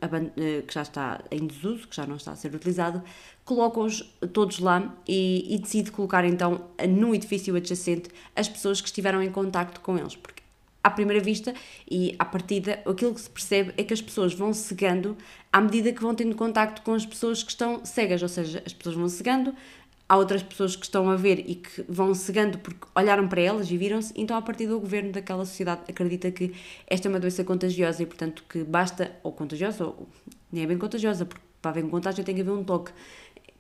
que 0.68 0.74
já 0.74 0.82
está 0.82 1.24
em 1.30 1.46
desuso, 1.46 1.88
que 1.88 1.96
já 1.96 2.08
não 2.08 2.16
está 2.16 2.32
a 2.32 2.36
ser 2.36 2.56
utilizado, 2.56 3.04
coloca-os 3.46 4.02
todos 4.34 4.60
lá 4.60 4.94
e, 5.08 5.56
e, 5.56 5.60
decide 5.60 5.92
colocar 5.92 6.26
então 6.26 6.62
no 6.90 7.14
edifício 7.14 7.56
adjacente 7.56 8.10
as 8.36 8.50
pessoas 8.50 8.82
que 8.82 8.88
estiveram 8.88 9.22
em 9.22 9.32
contacto 9.32 9.80
com 9.82 9.98
eles, 9.98 10.16
porque 10.16 10.42
à 10.84 10.90
primeira 10.90 11.24
vista 11.24 11.54
e 11.90 12.16
à 12.18 12.26
partida 12.26 12.80
aquilo 12.86 13.14
que 13.14 13.22
se 13.22 13.30
percebe 13.30 13.74
é 13.78 13.84
que 13.84 13.94
as 13.94 14.02
pessoas 14.02 14.34
vão 14.34 14.52
cegando 14.52 15.16
à 15.54 15.62
medida 15.62 15.94
que 15.94 16.02
vão 16.02 16.16
tendo 16.16 16.36
contacto 16.36 16.82
com 16.82 16.94
as 16.94 17.06
pessoas 17.06 17.44
que 17.44 17.52
estão 17.52 17.86
cegas, 17.86 18.22
ou 18.24 18.28
seja, 18.28 18.64
as 18.66 18.74
pessoas 18.74 18.96
vão 18.96 19.08
cegando, 19.08 19.54
há 20.10 20.18
outras 20.18 20.42
pessoas 20.42 20.76
que 20.76 20.84
estão 20.84 21.08
a 21.10 21.16
ver 21.16 21.40
e 21.48 21.56
que 21.56 21.84
vão 21.88 22.16
cegando 22.16 22.58
porque 22.58 22.88
olharam 22.96 23.28
para 23.28 23.42
elas 23.42 23.70
e 23.70 23.78
viram-se, 23.78 24.12
então 24.16 24.36
a 24.36 24.42
partir 24.42 24.66
do 24.66 24.80
governo 24.80 25.12
daquela 25.12 25.46
sociedade 25.46 25.82
acredita 25.88 26.32
que 26.32 26.54
esta 26.88 27.08
é 27.08 27.10
uma 27.10 27.20
doença 27.20 27.44
contagiosa 27.44 28.02
e 28.02 28.06
portanto 28.08 28.44
que 28.50 28.64
basta, 28.64 29.12
ou 29.22 29.32
contagiosa, 29.32 29.86
ou 29.86 30.08
nem 30.52 30.64
é 30.64 30.68
bem 30.68 30.80
contagiosa, 30.80 31.26
porque 31.26 31.46
para 31.66 31.72
haver 31.72 31.84
um 31.84 31.90
contágio 31.90 32.24
tem 32.24 32.36
que 32.36 32.42
haver 32.42 32.52
um 32.52 32.64
toque. 32.64 32.92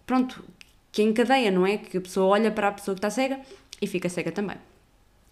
Pronto, 0.06 0.44
que 0.92 1.02
encadeia, 1.02 1.52
não 1.52 1.66
é? 1.66 1.78
Que 1.78 1.98
a 1.98 2.02
pessoa 2.02 2.28
olha 2.28 2.52
para 2.52 2.69
a 2.69 2.72
pessoa 2.72 2.96
que 2.96 3.00
está 3.00 3.10
cega 3.10 3.40
e 3.81 3.88
fica 3.88 4.07
cega 4.07 4.31
também. 4.31 4.57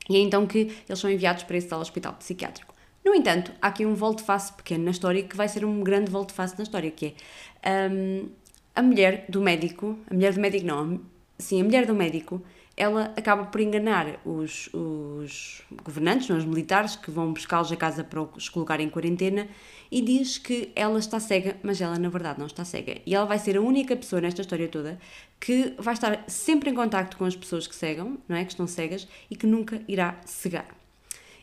E 0.10 0.18
é 0.18 0.20
então 0.20 0.46
que 0.46 0.75
eles 0.88 1.00
são 1.00 1.10
enviados 1.10 1.44
para 1.44 1.58
esse 1.58 1.68
tal 1.68 1.80
hospital 1.80 2.14
psiquiátrico. 2.14 2.74
No 3.06 3.14
entanto, 3.14 3.52
há 3.62 3.68
aqui 3.68 3.86
um 3.86 3.94
volte-face 3.94 4.54
pequeno 4.54 4.86
na 4.86 4.92
história 4.92 5.24
que 5.24 5.36
vai 5.36 5.48
ser 5.48 5.66
um 5.66 5.81
grande 5.81 6.10
volte-face 6.10 6.58
na 6.58 6.64
história, 6.64 6.90
que 6.90 7.14
é 7.62 7.90
um, 7.92 8.30
a 8.75 8.81
mulher 8.81 9.25
do 9.28 9.42
médico, 9.42 9.98
a 10.10 10.14
mulher 10.14 10.34
do 10.34 10.40
médico 10.40 10.66
não, 10.66 11.02
sim, 11.38 11.62
a 11.62 11.64
mulher 11.64 11.86
do 11.86 11.94
médico, 11.94 12.42
ela 12.75 13.14
acaba 13.16 13.46
por 13.46 13.62
enganar 13.62 14.20
os, 14.25 14.68
os 14.74 15.62
governantes, 15.84 16.30
os 16.30 16.46
militares, 16.46 16.96
que 16.96 17.12
vão 17.12 17.31
buscá-los 17.31 17.72
a 17.72 17.75
casa 17.75 18.04
para 18.04 18.22
os 18.22 18.50
colocar 18.50 18.80
em 18.80 18.90
quarentena 18.90 19.48
e 19.92 20.02
diz 20.02 20.40
que 20.40 20.72
ela 20.75 20.98
está 20.98 21.20
cega, 21.20 21.56
mas 21.62 21.80
ela 21.80 22.00
na 22.00 22.10
verdade 22.10 22.40
não 22.40 22.48
está 22.48 22.66
cega. 22.66 22.98
E 23.06 23.14
ela 23.14 23.25
vai 23.25 23.38
ser 23.38 23.58
a 23.58 23.62
única 23.62 23.96
pessoa 23.96 24.22
nesta 24.22 24.42
história 24.42 24.68
toda 24.68 24.98
que 25.40 25.75
vai 25.78 25.94
estar 25.94 26.24
sempre 26.28 26.72
em 26.72 26.74
contacto 26.74 27.16
com 27.16 27.25
as 27.25 27.36
pessoas 27.36 27.68
que 27.68 27.75
cegam, 27.75 28.18
não 28.28 28.36
é? 28.36 28.44
Que 28.44 28.52
estão 28.52 28.66
cegas 28.66 29.08
e 29.30 29.36
que 29.36 29.46
nunca 29.46 29.80
irá 29.88 30.20
cegar. 30.25 30.66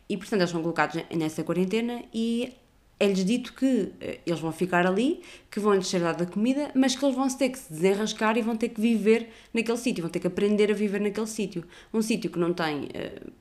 E 0.09 0.17
portanto 0.17 0.41
eles 0.41 0.51
são 0.51 0.63
colocados 0.63 1.01
nessa 1.15 1.45
quarentena 1.45 2.03
e 2.13 2.53
é-lhes 3.01 3.25
dito 3.25 3.55
que 3.55 3.93
eh, 3.99 4.21
eles 4.27 4.39
vão 4.39 4.53
ficar 4.53 4.87
ali, 4.87 5.23
que 5.51 5.59
vão-lhes 5.59 5.89
ser 5.89 6.01
dada 6.01 6.27
comida, 6.27 6.71
mas 6.75 6.95
que 6.95 7.03
eles 7.03 7.17
vão 7.17 7.27
ter 7.29 7.49
que 7.49 7.59
se 7.59 7.73
desenrascar 7.73 8.37
e 8.37 8.43
vão 8.43 8.55
ter 8.55 8.69
que 8.69 8.81
viver 8.81 9.31
naquele 9.55 9.79
sítio, 9.79 10.03
vão 10.03 10.11
ter 10.11 10.21
que 10.21 10.27
aprender 10.27 10.71
a 10.71 10.75
viver 10.75 11.01
naquele 11.01 11.27
sítio. 11.27 11.65
Um 11.95 12.03
sítio 12.03 12.31
que 12.31 12.39
não 12.39 12.53
tem 12.53 12.85
uh, 12.85 13.33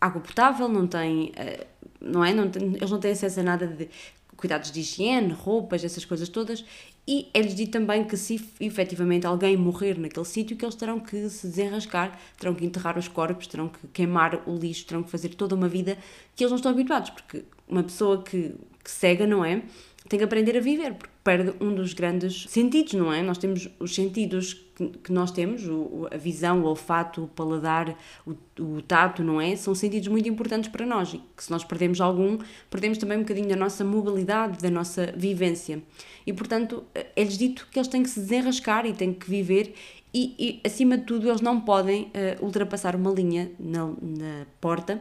água 0.00 0.20
potável, 0.20 0.68
não 0.68 0.88
tem, 0.88 1.26
uh, 1.26 1.66
não 2.00 2.24
é? 2.24 2.34
Não 2.34 2.50
tem, 2.50 2.74
eles 2.74 2.90
não 2.90 2.98
têm 2.98 3.12
acesso 3.12 3.38
a 3.38 3.42
nada 3.44 3.68
de 3.68 3.88
cuidados 4.36 4.72
de 4.72 4.80
higiene, 4.80 5.32
roupas, 5.32 5.84
essas 5.84 6.04
coisas 6.04 6.28
todas, 6.28 6.64
e 7.06 7.28
é-lhes 7.32 7.54
dito 7.54 7.70
também 7.70 8.04
que 8.04 8.16
se 8.16 8.44
efetivamente 8.58 9.26
alguém 9.26 9.56
morrer 9.56 9.96
naquele 9.96 10.26
sítio, 10.26 10.56
que 10.56 10.64
eles 10.64 10.74
terão 10.74 10.98
que 10.98 11.30
se 11.30 11.46
desenrascar, 11.46 12.18
terão 12.36 12.52
que 12.52 12.64
enterrar 12.64 12.98
os 12.98 13.06
corpos, 13.06 13.46
terão 13.46 13.68
que 13.68 13.86
queimar 13.92 14.42
o 14.48 14.56
lixo, 14.56 14.84
terão 14.86 15.04
que 15.04 15.10
fazer 15.10 15.28
toda 15.30 15.54
uma 15.54 15.68
vida 15.68 15.96
que 16.34 16.42
eles 16.42 16.50
não 16.50 16.56
estão 16.56 16.72
habituados, 16.72 17.10
porque 17.10 17.44
uma 17.68 17.84
pessoa 17.84 18.20
que 18.22 18.56
que 18.84 18.90
cega, 18.90 19.26
não 19.26 19.44
é? 19.44 19.62
Tem 20.06 20.18
que 20.18 20.24
aprender 20.24 20.54
a 20.54 20.60
viver, 20.60 20.92
porque 20.92 21.14
perde 21.24 21.54
um 21.58 21.74
dos 21.74 21.94
grandes 21.94 22.44
sentidos, 22.50 22.92
não 22.92 23.10
é? 23.10 23.22
Nós 23.22 23.38
temos 23.38 23.70
os 23.80 23.94
sentidos 23.94 24.52
que, 24.76 24.86
que 25.02 25.10
nós 25.10 25.30
temos, 25.30 25.66
o, 25.66 26.06
a 26.12 26.16
visão, 26.18 26.62
o 26.62 26.66
olfato, 26.66 27.24
o 27.24 27.28
paladar, 27.28 27.96
o, 28.26 28.34
o, 28.60 28.82
tato, 28.82 29.24
não 29.24 29.40
é? 29.40 29.56
São 29.56 29.74
sentidos 29.74 30.08
muito 30.08 30.28
importantes 30.28 30.68
para 30.68 30.84
nós 30.84 31.14
e 31.14 31.22
que 31.34 31.42
se 31.42 31.50
nós 31.50 31.64
perdemos 31.64 32.02
algum, 32.02 32.38
perdemos 32.68 32.98
também 32.98 33.16
um 33.16 33.22
bocadinho 33.22 33.48
da 33.48 33.56
nossa 33.56 33.82
mobilidade, 33.82 34.58
da 34.58 34.70
nossa 34.70 35.10
vivência. 35.16 35.82
E, 36.26 36.34
portanto, 36.34 36.84
é-lhes 37.16 37.38
dito 37.38 37.66
que 37.70 37.78
eles 37.78 37.88
têm 37.88 38.02
que 38.02 38.10
se 38.10 38.20
desenrascar 38.20 38.84
e 38.84 38.92
têm 38.92 39.14
que 39.14 39.28
viver 39.28 39.74
e, 40.14 40.34
e 40.38 40.60
acima 40.64 40.96
de 40.96 41.04
tudo, 41.04 41.28
eles 41.28 41.40
não 41.40 41.60
podem 41.60 42.04
uh, 42.04 42.44
ultrapassar 42.44 42.94
uma 42.94 43.10
linha 43.10 43.50
na, 43.58 43.86
na 43.86 44.46
porta 44.60 45.00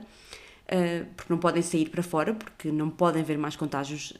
porque 1.15 1.31
não 1.31 1.39
podem 1.39 1.61
sair 1.61 1.89
para 1.89 2.01
fora, 2.03 2.33
porque 2.33 2.71
não 2.71 2.89
podem 2.89 3.21
haver 3.21 3.37
mais 3.37 3.55
contágios. 3.55 4.13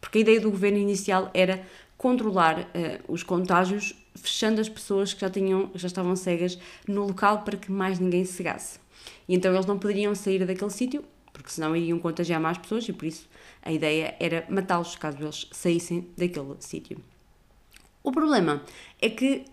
Porque 0.00 0.18
a 0.18 0.20
ideia 0.20 0.40
do 0.40 0.50
governo 0.50 0.78
inicial 0.78 1.30
era 1.34 1.64
controlar 1.96 2.60
uh, 2.60 2.64
os 3.08 3.22
contágios, 3.22 3.94
fechando 4.14 4.60
as 4.60 4.68
pessoas 4.68 5.14
que 5.14 5.20
já, 5.20 5.30
tinham, 5.30 5.70
já 5.74 5.86
estavam 5.86 6.14
cegas 6.14 6.58
no 6.86 7.06
local 7.06 7.42
para 7.42 7.56
que 7.56 7.70
mais 7.72 7.98
ninguém 7.98 8.24
se 8.24 8.34
cegasse. 8.34 8.78
E 9.28 9.34
então 9.34 9.52
eles 9.52 9.66
não 9.66 9.78
poderiam 9.78 10.14
sair 10.14 10.44
daquele 10.44 10.70
sítio, 10.70 11.04
porque 11.32 11.50
senão 11.50 11.76
iriam 11.76 11.98
contagiar 11.98 12.40
mais 12.40 12.58
pessoas 12.58 12.88
e 12.88 12.92
por 12.92 13.06
isso 13.06 13.28
a 13.62 13.72
ideia 13.72 14.14
era 14.20 14.46
matá-los 14.48 14.96
caso 14.96 15.18
eles 15.20 15.48
saíssem 15.50 16.08
daquele 16.16 16.54
sítio. 16.60 16.98
O 18.02 18.12
problema 18.12 18.62
é 19.00 19.10
que 19.10 19.44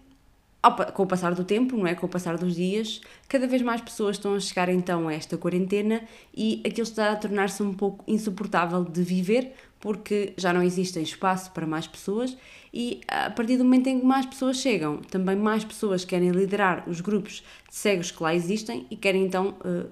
com 0.72 1.03
o 1.03 1.08
passar 1.08 1.34
do 1.36 1.43
tempo, 1.43 1.75
não 1.75 1.86
é? 1.86 1.93
Com 1.93 2.05
o 2.05 2.10
passar 2.10 2.38
dos 2.38 2.55
dias, 2.55 3.01
cada 3.27 3.46
vez 3.46 3.62
mais 3.62 3.82
pessoas 3.82 4.15
estão 4.15 4.34
a 4.34 4.39
chegar 4.39 4.70
então 4.70 5.08
a 5.10 5.13
esta 5.13 5.38
quarentena 5.38 6.01
e 6.34 6.62
aquilo 6.65 6.88
está 6.88 7.12
a 7.12 7.15
tornar-se 7.15 7.62
um 7.62 7.74
pouco 7.74 8.03
insuportável 8.08 8.84
de 8.84 9.03
viver 9.03 9.53
porque 9.84 10.34
já 10.38 10.53
não 10.53 10.63
existe 10.63 11.01
espaço 11.01 11.51
para 11.51 11.67
mais 11.67 11.86
pessoas 11.86 12.38
e 12.74 13.01
a 13.05 13.29
partir 13.29 13.58
do 13.58 13.65
momento 13.65 13.88
em 13.88 14.00
que 14.00 14.05
mais 14.05 14.25
pessoas 14.25 14.55
chegam, 14.55 15.00
também 15.00 15.36
mais 15.36 15.65
pessoas 15.65 16.05
querem 16.05 16.29
liderar 16.29 16.88
os 16.88 17.01
grupos 17.01 17.43
de 17.70 17.75
cegos 17.75 18.10
que 18.10 18.24
lá 18.24 18.34
existem 18.34 18.88
e 18.89 18.96
querem 18.96 19.25
então, 19.25 19.58
eh, 19.65 19.86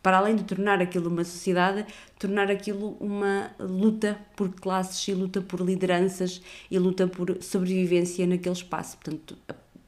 para 0.00 0.18
além 0.18 0.36
de 0.36 0.44
tornar 0.44 0.80
aquilo 0.80 1.10
uma 1.10 1.24
sociedade, 1.24 1.84
tornar 2.16 2.48
aquilo 2.48 2.96
uma 3.00 3.50
luta 3.58 4.16
por 4.36 4.48
classes 4.52 5.08
e 5.08 5.12
luta 5.12 5.40
por 5.40 5.60
lideranças 5.60 6.40
e 6.70 6.78
luta 6.78 7.08
por 7.08 7.42
sobrevivência 7.42 8.24
naquele 8.28 8.54
espaço. 8.54 8.96
Portanto, 8.96 9.36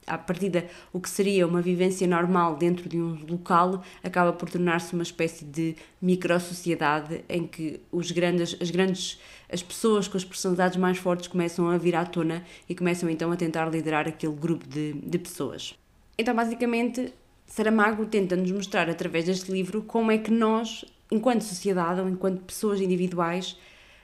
à 0.09 0.19
partida, 0.19 0.67
o 0.93 1.01
que 1.01 1.09
seria 1.09 1.47
uma 1.47 1.61
vivência 1.61 2.07
normal 2.07 2.57
dentro 2.57 2.89
de 2.89 2.99
um 2.99 3.19
local 3.29 3.83
acaba 4.03 4.33
por 4.33 4.49
tornar-se 4.49 4.95
uma 4.95 5.03
espécie 5.03 5.45
de 5.45 5.77
micro-sociedade 6.01 7.25
em 7.29 7.47
que 7.47 7.81
os 7.93 8.11
grandes, 8.11 8.57
as 8.61 8.71
grandes 8.71 9.19
as 9.51 9.63
pessoas 9.63 10.07
com 10.07 10.17
as 10.17 10.25
personalidades 10.25 10.77
mais 10.77 10.99
fortes 10.99 11.29
começam 11.29 11.69
a 11.71 11.79
vir 11.79 11.97
à 11.97 12.05
tona 12.05 12.45
e 12.69 12.75
começam 12.75 13.09
então 13.09 13.33
a 13.33 13.37
tentar 13.37 13.67
liderar 13.67 14.07
aquele 14.07 14.35
grupo 14.35 14.67
de, 14.69 14.93
de 14.93 15.19
pessoas. 15.19 15.75
Então, 16.19 16.35
basicamente, 16.35 17.13
Saramago 17.47 18.05
tenta 18.07 18.37
nos 18.37 18.51
mostrar 18.51 18.91
através 18.91 19.25
deste 19.25 19.51
livro 19.51 19.83
como 19.83 20.11
é 20.11 20.19
que 20.19 20.31
nós, 20.31 20.85
enquanto 21.11 21.43
sociedade 21.43 22.01
ou 22.01 22.09
enquanto 22.09 22.43
pessoas 22.43 22.81
individuais, 22.81 23.57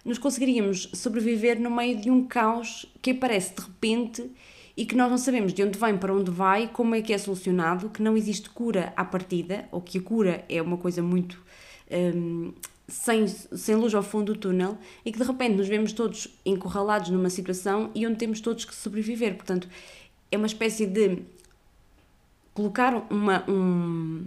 nos 0.04 0.18
conseguiríamos 0.18 0.88
sobreviver 0.94 1.60
no 1.60 1.70
meio 1.70 2.00
de 2.00 2.10
um 2.10 2.24
caos 2.24 2.86
que 3.02 3.10
aparece 3.10 3.54
de 3.54 3.62
repente 3.62 4.30
e 4.76 4.84
que 4.84 4.96
nós 4.96 5.10
não 5.10 5.18
sabemos 5.18 5.52
de 5.52 5.62
onde 5.62 5.78
vem 5.78 5.96
para 5.96 6.12
onde 6.12 6.30
vai, 6.30 6.68
como 6.68 6.94
é 6.94 7.02
que 7.02 7.12
é 7.12 7.18
solucionado, 7.18 7.90
que 7.90 8.02
não 8.02 8.16
existe 8.16 8.50
cura 8.50 8.92
à 8.96 9.04
partida, 9.04 9.68
ou 9.70 9.80
que 9.80 9.98
a 9.98 10.02
cura 10.02 10.44
é 10.48 10.60
uma 10.60 10.76
coisa 10.76 11.02
muito 11.02 11.40
um, 11.90 12.52
sem, 12.88 13.26
sem 13.26 13.76
luz 13.76 13.94
ao 13.94 14.02
fundo 14.02 14.34
do 14.34 14.38
túnel 14.38 14.76
e 15.04 15.12
que 15.12 15.18
de 15.18 15.24
repente 15.24 15.56
nos 15.56 15.68
vemos 15.68 15.92
todos 15.92 16.28
encurralados 16.44 17.10
numa 17.10 17.30
situação 17.30 17.90
e 17.94 18.06
onde 18.06 18.16
temos 18.16 18.40
todos 18.40 18.64
que 18.64 18.74
sobreviver. 18.74 19.36
Portanto, 19.36 19.68
é 20.30 20.36
uma 20.36 20.46
espécie 20.46 20.86
de 20.86 21.22
colocar 22.52 23.06
uma, 23.10 23.48
um, 23.48 24.24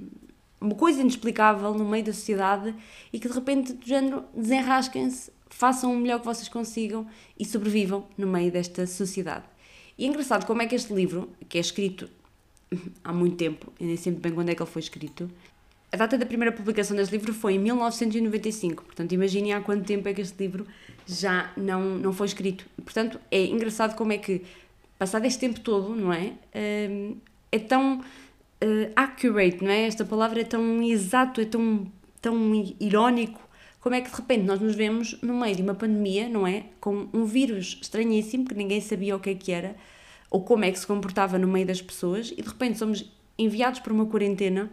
uma 0.60 0.76
coisa 0.76 1.02
inexplicável 1.02 1.74
no 1.74 1.86
meio 1.86 2.06
da 2.06 2.14
sociedade 2.14 2.74
e 3.12 3.20
que 3.20 3.28
de 3.28 3.34
repente, 3.34 3.74
do 3.74 3.86
género, 3.86 4.24
desenrasquem-se, 4.34 5.32
façam 5.50 5.94
o 5.94 5.98
melhor 5.98 6.20
que 6.20 6.26
vocês 6.26 6.50
consigam 6.50 7.08
e 7.40 7.46
sobrevivam 7.46 8.06
no 8.18 8.28
meio 8.28 8.52
desta 8.52 8.88
sociedade. 8.88 9.46
E 9.98 10.06
é 10.06 10.08
engraçado 10.08 10.46
como 10.46 10.62
é 10.62 10.68
que 10.68 10.76
este 10.76 10.94
livro, 10.94 11.30
que 11.50 11.58
é 11.58 11.62
escrito 11.62 12.10
há 13.04 13.12
muito 13.14 13.36
tempo, 13.36 13.72
eu 13.80 13.88
nem 13.88 13.98
sei 13.98 14.12
bem 14.12 14.32
quando 14.32 14.50
é 14.50 14.56
que 14.56 14.62
ele 14.62 14.70
foi 14.70 14.82
escrito, 14.82 15.30
a 15.92 15.98
data 15.98 16.18
da 16.18 16.26
primeira 16.26 16.54
publicação 16.54 16.96
deste 16.96 17.12
livro 17.14 17.34
foi 17.34 17.54
em 17.54 17.60
1995, 17.60 18.84
portanto 18.84 19.14
imaginem 19.14 19.54
há 19.54 19.62
quanto 19.62 19.86
tempo 19.86 20.08
é 20.08 20.14
que 20.14 20.22
este 20.22 20.38
livro 20.38 20.68
já 21.06 21.52
não, 21.56 21.98
não 21.98 22.12
foi 22.12 22.28
escrito. 22.28 22.66
Portanto, 22.84 23.20
é 23.32 23.46
engraçado 23.46 23.96
como 23.96 24.12
é 24.12 24.18
que, 24.18 24.42
passado 25.00 25.26
este 25.26 25.40
tempo 25.40 25.62
todo, 25.62 25.96
não 25.96 26.12
é? 26.12 26.34
Hum, 26.54 27.16
é 27.50 27.58
tão 27.58 28.00
uh, 28.00 28.92
accurate, 28.96 29.64
não 29.64 29.72
é? 29.72 29.84
Esta 29.84 30.04
palavra 30.04 30.42
é 30.42 30.44
tão 30.44 30.84
exato, 30.84 31.40
é 31.40 31.46
tão, 31.46 31.90
tão 32.22 32.76
irónico 32.80 33.47
como 33.80 33.96
é 33.96 34.02
que 34.02 34.10
de 34.10 34.16
repente 34.16 34.44
nós 34.44 34.60
nos 34.60 34.76
vemos 34.76 35.20
no 35.22 35.40
meio 35.40 35.56
de 35.56 35.62
uma 35.62 35.76
pandemia, 35.76 36.28
não 36.28 36.46
é? 36.46 36.66
Com 36.80 37.08
um 37.14 37.26
vírus 37.26 37.78
estranhíssimo 37.82 38.46
que 38.46 38.56
ninguém 38.56 38.82
sabia 38.82 39.16
o 39.16 39.20
que 39.20 39.30
é 39.30 39.36
que 39.36 39.52
era 39.52 39.76
ou 40.30 40.42
como 40.42 40.66
é 40.66 40.72
que 40.72 40.80
se 40.80 40.86
comportava 40.86 41.38
no 41.38 41.48
meio 41.48 41.66
das 41.66 41.82
pessoas 41.82 42.32
e 42.32 42.42
de 42.42 42.48
repente 42.48 42.78
somos 42.78 43.10
enviados 43.38 43.80
para 43.80 43.94
uma 43.94 44.06
quarentena 44.06 44.70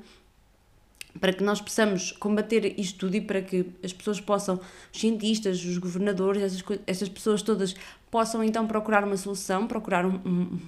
para 1.21 1.33
que 1.33 1.45
nós 1.45 1.61
possamos 1.61 2.13
combater 2.13 2.79
isto 2.79 2.99
tudo 3.01 3.15
e 3.15 3.21
para 3.21 3.41
que 3.41 3.67
as 3.83 3.93
pessoas 3.93 4.21
possam, 4.21 4.59
os 4.93 5.01
cientistas, 5.01 5.65
os 5.65 5.79
governadores, 5.79 6.43
essas, 6.43 6.65
essas 6.87 7.09
pessoas 7.09 7.41
todas 7.41 7.75
possam 8.11 8.43
então 8.43 8.67
procurar 8.67 9.05
uma 9.05 9.17
solução, 9.17 9.67
procurar 9.67 10.05
um, 10.05 10.21
um, 10.27 10.59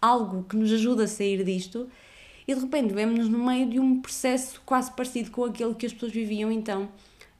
algo 0.00 0.44
que 0.44 0.56
nos 0.56 0.70
ajude 0.72 1.04
a 1.04 1.08
sair 1.08 1.42
disto 1.42 1.88
e 2.46 2.54
de 2.54 2.60
repente 2.60 2.92
vemos-nos 2.92 3.28
no 3.28 3.44
meio 3.44 3.68
de 3.68 3.80
um 3.80 4.00
processo 4.00 4.60
quase 4.66 4.92
parecido 4.92 5.30
com 5.30 5.44
aquele 5.44 5.74
que 5.74 5.86
as 5.86 5.92
pessoas 5.92 6.12
viviam 6.12 6.52
então 6.52 6.88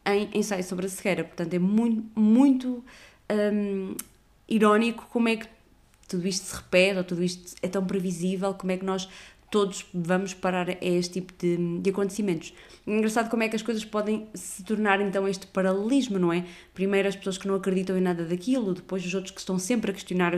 em 0.06 0.30
ensaio 0.34 0.62
sobre 0.64 0.86
a 0.86 0.88
cegueira. 0.88 1.24
Portanto, 1.24 1.54
é 1.54 1.58
muito, 1.58 2.04
muito 2.18 2.84
um, 3.30 3.96
irónico 4.48 5.06
como 5.10 5.28
é 5.28 5.36
que 5.36 5.48
tudo 6.08 6.26
isto 6.26 6.44
se 6.44 6.56
repete, 6.56 6.98
ou 6.98 7.04
tudo 7.04 7.22
isto 7.22 7.56
é 7.62 7.68
tão 7.68 7.84
previsível, 7.84 8.54
como 8.54 8.72
é 8.72 8.76
que 8.76 8.84
nós 8.84 9.08
todos 9.50 9.86
vamos 9.94 10.34
parar 10.34 10.68
a 10.68 10.76
este 10.80 11.20
tipo 11.20 11.32
de, 11.38 11.80
de 11.80 11.90
acontecimentos. 11.90 12.52
engraçado 12.86 13.30
como 13.30 13.42
é 13.42 13.48
que 13.48 13.56
as 13.56 13.62
coisas 13.62 13.84
podem 13.84 14.26
se 14.34 14.62
tornar 14.64 15.00
então 15.00 15.26
este 15.26 15.46
paralelismo, 15.46 16.18
não 16.18 16.32
é? 16.32 16.44
Primeiro 16.74 17.08
as 17.08 17.16
pessoas 17.16 17.38
que 17.38 17.46
não 17.46 17.54
acreditam 17.54 17.96
em 17.96 18.00
nada 18.00 18.24
daquilo, 18.24 18.74
depois 18.74 19.04
os 19.04 19.14
outros 19.14 19.32
que 19.32 19.40
estão 19.40 19.58
sempre 19.58 19.90
a 19.90 19.94
questionar 19.94 20.34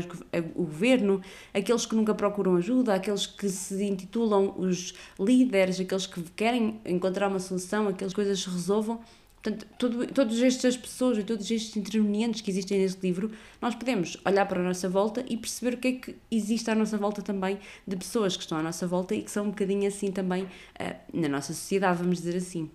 o 0.54 0.62
governo, 0.62 1.22
aqueles 1.54 1.86
que 1.86 1.94
nunca 1.94 2.14
procuram 2.14 2.56
ajuda, 2.56 2.94
aqueles 2.94 3.26
que 3.26 3.48
se 3.48 3.82
intitulam 3.84 4.54
os 4.58 4.94
líderes, 5.18 5.80
aqueles 5.80 6.06
que 6.06 6.22
querem 6.36 6.80
encontrar 6.84 7.28
uma 7.28 7.40
solução, 7.40 7.88
aquelas 7.88 8.12
coisas 8.12 8.38
se 8.38 8.48
resolvam. 8.50 9.00
Portanto, 9.48 9.66
todo, 9.78 10.06
todas 10.08 10.42
estas 10.42 10.76
pessoas 10.76 11.16
e 11.16 11.24
todos 11.24 11.50
estes 11.50 11.74
intervenientes 11.76 12.42
que 12.42 12.50
existem 12.50 12.80
neste 12.80 13.00
livro, 13.00 13.30
nós 13.62 13.74
podemos 13.74 14.18
olhar 14.24 14.46
para 14.46 14.60
a 14.60 14.62
nossa 14.62 14.88
volta 14.88 15.24
e 15.26 15.36
perceber 15.38 15.76
o 15.76 15.78
que 15.78 15.88
é 15.88 15.92
que 15.92 16.16
existe 16.30 16.70
à 16.70 16.74
nossa 16.74 16.98
volta 16.98 17.22
também 17.22 17.58
de 17.86 17.96
pessoas 17.96 18.36
que 18.36 18.42
estão 18.42 18.58
à 18.58 18.62
nossa 18.62 18.86
volta 18.86 19.14
e 19.14 19.22
que 19.22 19.30
são 19.30 19.46
um 19.46 19.50
bocadinho 19.50 19.88
assim 19.88 20.12
também 20.12 20.44
uh, 20.44 20.48
na 21.14 21.28
nossa 21.28 21.54
sociedade, 21.54 21.98
vamos 21.98 22.18
dizer 22.18 22.36
assim. 22.36 22.70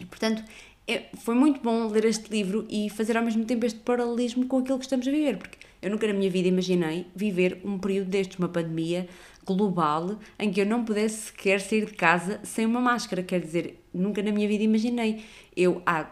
E, 0.00 0.06
portanto, 0.06 0.42
é, 0.88 1.04
foi 1.14 1.34
muito 1.34 1.60
bom 1.60 1.86
ler 1.88 2.06
este 2.06 2.30
livro 2.30 2.66
e 2.70 2.88
fazer 2.88 3.16
ao 3.16 3.22
mesmo 3.22 3.44
tempo 3.44 3.66
este 3.66 3.80
paralelismo 3.80 4.46
com 4.46 4.58
aquilo 4.58 4.78
que 4.78 4.84
estamos 4.84 5.06
a 5.06 5.10
viver, 5.10 5.36
porque 5.36 5.58
eu 5.82 5.90
nunca 5.90 6.06
na 6.06 6.12
minha 6.14 6.30
vida 6.30 6.48
imaginei 6.48 7.06
viver 7.14 7.60
um 7.64 7.78
período 7.78 8.08
destes, 8.08 8.38
uma 8.38 8.48
pandemia 8.48 9.06
global, 9.44 10.18
em 10.38 10.50
que 10.50 10.60
eu 10.60 10.66
não 10.66 10.84
pudesse 10.84 11.26
sequer 11.26 11.60
sair 11.60 11.86
de 11.86 11.94
casa 11.94 12.40
sem 12.42 12.66
uma 12.66 12.80
máscara. 12.80 13.22
Quer 13.22 13.40
dizer, 13.40 13.82
nunca 13.92 14.22
na 14.22 14.32
minha 14.32 14.48
vida 14.48 14.62
imaginei. 14.62 15.24
Eu, 15.56 15.82
há 15.84 16.10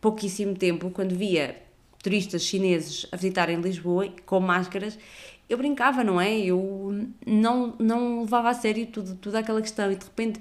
pouquíssimo 0.00 0.54
tempo, 0.54 0.90
quando 0.90 1.14
via 1.14 1.56
turistas 2.02 2.42
chineses 2.42 3.06
a 3.12 3.16
visitarem 3.16 3.60
Lisboa 3.60 4.08
com 4.24 4.40
máscaras, 4.40 4.98
eu 5.48 5.58
brincava, 5.58 6.04
não 6.04 6.20
é? 6.20 6.38
Eu 6.38 7.08
não, 7.26 7.74
não 7.78 8.20
levava 8.20 8.50
a 8.50 8.54
sério 8.54 8.86
tudo, 8.86 9.16
toda 9.16 9.40
aquela 9.40 9.60
questão 9.60 9.90
e 9.90 9.96
de 9.96 10.04
repente 10.04 10.40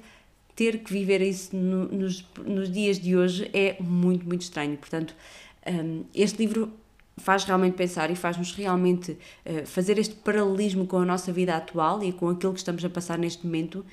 ter 0.56 0.80
que 0.80 0.92
viver 0.92 1.22
isso 1.22 1.56
no, 1.56 1.88
nos, 1.88 2.26
nos 2.46 2.72
dias 2.72 3.00
de 3.00 3.16
hoje 3.16 3.50
é 3.54 3.78
muito, 3.82 4.28
muito 4.28 4.42
estranho. 4.42 4.78
Portanto, 4.78 5.16
um, 5.66 6.04
este 6.14 6.38
livro 6.38 6.72
faz 7.20 7.44
realmente 7.44 7.76
pensar 7.76 8.10
e 8.10 8.16
faz-nos 8.16 8.54
realmente 8.54 9.12
uh, 9.12 9.66
fazer 9.66 10.00
este 10.00 10.16
paralelismo 10.16 10.88
com 10.88 10.98
a 10.98 11.06
nossa 11.06 11.32
vida 11.32 11.56
atual 11.56 12.04
e 12.04 12.12
com 12.12 12.30
aquilo 12.30 12.54
que 12.54 12.60
estamos 12.60 12.84
a 12.84 12.90
passar 12.90 13.18
neste 13.18 13.46
momento. 13.46 13.86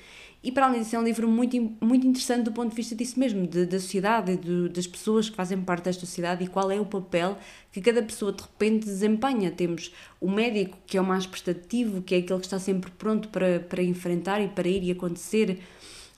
E 0.43 0.51
para 0.51 0.67
além 0.67 0.81
disso, 0.81 0.95
é 0.95 0.99
um 0.99 1.03
livro 1.03 1.27
muito, 1.27 1.57
muito 1.81 2.05
interessante 2.07 2.43
do 2.43 2.51
ponto 2.51 2.69
de 2.69 2.75
vista 2.75 2.95
disso 2.95 3.19
mesmo, 3.19 3.47
de, 3.47 3.65
da 3.65 3.79
sociedade, 3.79 4.37
de, 4.37 4.69
das 4.69 4.87
pessoas 4.87 5.29
que 5.29 5.35
fazem 5.35 5.59
parte 5.59 5.85
desta 5.85 6.05
sociedade 6.05 6.43
e 6.43 6.47
qual 6.47 6.71
é 6.71 6.79
o 6.79 6.85
papel 6.85 7.37
que 7.71 7.81
cada 7.81 8.01
pessoa 8.01 8.31
de 8.31 8.43
repente 8.43 8.85
desempenha. 8.85 9.51
Temos 9.51 9.91
o 10.21 10.29
médico, 10.29 10.77
que 10.85 10.97
é 10.97 11.01
o 11.01 11.05
mais 11.05 11.25
prestativo, 11.25 12.01
que 12.01 12.15
é 12.15 12.19
aquele 12.19 12.39
que 12.39 12.45
está 12.45 12.59
sempre 12.59 12.91
pronto 12.91 13.29
para, 13.29 13.59
para 13.59 13.81
enfrentar 13.83 14.39
e 14.39 14.47
para 14.47 14.67
ir 14.67 14.83
e 14.83 14.91
acontecer. 14.91 15.59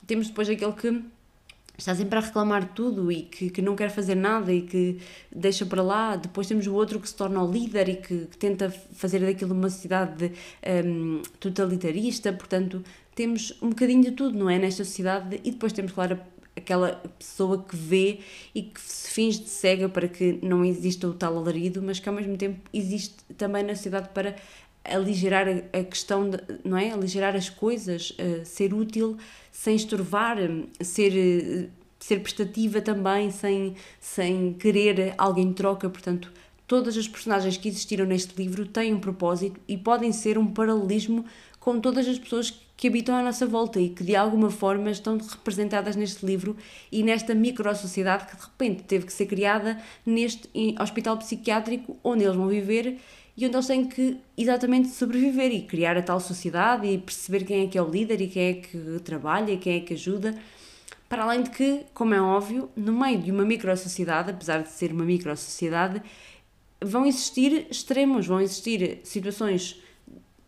Temos 0.06 0.28
depois 0.28 0.48
aquele 0.48 0.72
que 0.72 1.02
está 1.80 1.94
sempre 1.94 2.18
a 2.18 2.20
reclamar 2.20 2.72
tudo 2.74 3.10
e 3.10 3.22
que, 3.22 3.50
que 3.50 3.62
não 3.62 3.74
quer 3.74 3.90
fazer 3.90 4.14
nada 4.14 4.52
e 4.52 4.62
que 4.62 4.98
deixa 5.34 5.64
para 5.66 5.82
lá. 5.82 6.16
Depois 6.16 6.46
temos 6.46 6.66
o 6.66 6.74
outro 6.74 7.00
que 7.00 7.08
se 7.08 7.14
torna 7.14 7.42
o 7.42 7.50
líder 7.50 7.88
e 7.88 7.96
que, 7.96 8.26
que 8.26 8.36
tenta 8.36 8.70
fazer 8.70 9.20
daquilo 9.20 9.54
uma 9.54 9.70
sociedade 9.70 10.32
um, 10.84 11.22
totalitarista. 11.38 12.32
Portanto, 12.32 12.84
temos 13.14 13.56
um 13.62 13.70
bocadinho 13.70 14.02
de 14.02 14.12
tudo, 14.12 14.38
não 14.38 14.48
é? 14.48 14.58
Nesta 14.58 14.84
sociedade. 14.84 15.40
E 15.42 15.50
depois 15.50 15.72
temos, 15.72 15.92
claro, 15.92 16.20
aquela 16.54 17.02
pessoa 17.18 17.62
que 17.62 17.74
vê 17.74 18.20
e 18.54 18.62
que 18.62 18.80
se 18.80 19.10
finge 19.10 19.40
de 19.40 19.48
cega 19.48 19.88
para 19.88 20.06
que 20.06 20.38
não 20.42 20.64
exista 20.64 21.08
o 21.08 21.14
tal 21.14 21.36
alarido, 21.36 21.82
mas 21.82 21.98
que 21.98 22.08
ao 22.08 22.14
mesmo 22.14 22.36
tempo 22.36 22.60
existe 22.72 23.16
também 23.36 23.62
na 23.62 23.74
sociedade 23.74 24.10
para 24.10 24.36
aligerar 24.94 25.46
a 25.48 25.84
questão, 25.84 26.28
de, 26.28 26.38
não 26.64 26.76
é? 26.76 26.90
Aligerar 26.90 27.34
as 27.36 27.48
coisas, 27.48 28.10
uh, 28.10 28.44
ser 28.44 28.74
útil 28.74 29.16
sem 29.52 29.76
estorvar, 29.76 30.36
ser, 30.80 31.12
uh, 31.12 31.70
ser 31.98 32.20
prestativa 32.20 32.80
também, 32.80 33.30
sem, 33.30 33.74
sem 34.00 34.52
querer 34.54 35.14
alguém 35.18 35.52
troca. 35.52 35.88
Portanto, 35.88 36.32
todas 36.66 36.96
as 36.96 37.08
personagens 37.08 37.56
que 37.56 37.68
existiram 37.68 38.06
neste 38.06 38.40
livro 38.40 38.66
têm 38.66 38.94
um 38.94 39.00
propósito 39.00 39.60
e 39.66 39.76
podem 39.76 40.12
ser 40.12 40.38
um 40.38 40.46
paralelismo 40.46 41.24
com 41.58 41.78
todas 41.80 42.08
as 42.08 42.18
pessoas 42.18 42.58
que 42.80 42.88
habitam 42.88 43.14
à 43.14 43.22
nossa 43.22 43.46
volta 43.46 43.78
e 43.78 43.90
que 43.90 44.02
de 44.02 44.16
alguma 44.16 44.50
forma 44.50 44.90
estão 44.90 45.18
representadas 45.18 45.96
neste 45.96 46.24
livro 46.24 46.56
e 46.90 47.02
nesta 47.02 47.34
micro-sociedade 47.34 48.24
que 48.24 48.34
de 48.34 48.42
repente 48.42 48.84
teve 48.84 49.04
que 49.04 49.12
ser 49.12 49.26
criada 49.26 49.78
neste 50.06 50.48
hospital 50.80 51.18
psiquiátrico 51.18 51.98
onde 52.02 52.24
eles 52.24 52.36
vão 52.36 52.48
viver 52.48 52.98
e 53.40 53.46
onde 53.46 53.56
eles 53.56 53.66
têm 53.66 53.86
que 53.86 54.18
exatamente 54.36 54.88
sobreviver 54.88 55.50
e 55.50 55.62
criar 55.62 55.96
a 55.96 56.02
tal 56.02 56.20
sociedade 56.20 56.86
e 56.86 56.98
perceber 56.98 57.44
quem 57.44 57.64
é 57.64 57.66
que 57.68 57.78
é 57.78 57.82
o 57.82 57.88
líder 57.88 58.20
e 58.20 58.28
quem 58.28 58.48
é 58.50 58.52
que 58.52 59.00
trabalha 59.02 59.52
e 59.52 59.56
quem 59.56 59.76
é 59.76 59.80
que 59.80 59.94
ajuda. 59.94 60.38
Para 61.08 61.24
além 61.24 61.42
de 61.42 61.50
que, 61.50 61.86
como 61.94 62.12
é 62.12 62.20
óbvio, 62.20 62.68
no 62.76 62.92
meio 62.92 63.18
de 63.18 63.30
uma 63.30 63.42
micro-sociedade, 63.42 64.30
apesar 64.30 64.62
de 64.62 64.68
ser 64.68 64.92
uma 64.92 65.06
micro-sociedade, 65.06 66.02
vão 66.84 67.06
existir 67.06 67.66
extremos, 67.70 68.26
vão 68.26 68.42
existir 68.42 69.00
situações 69.04 69.80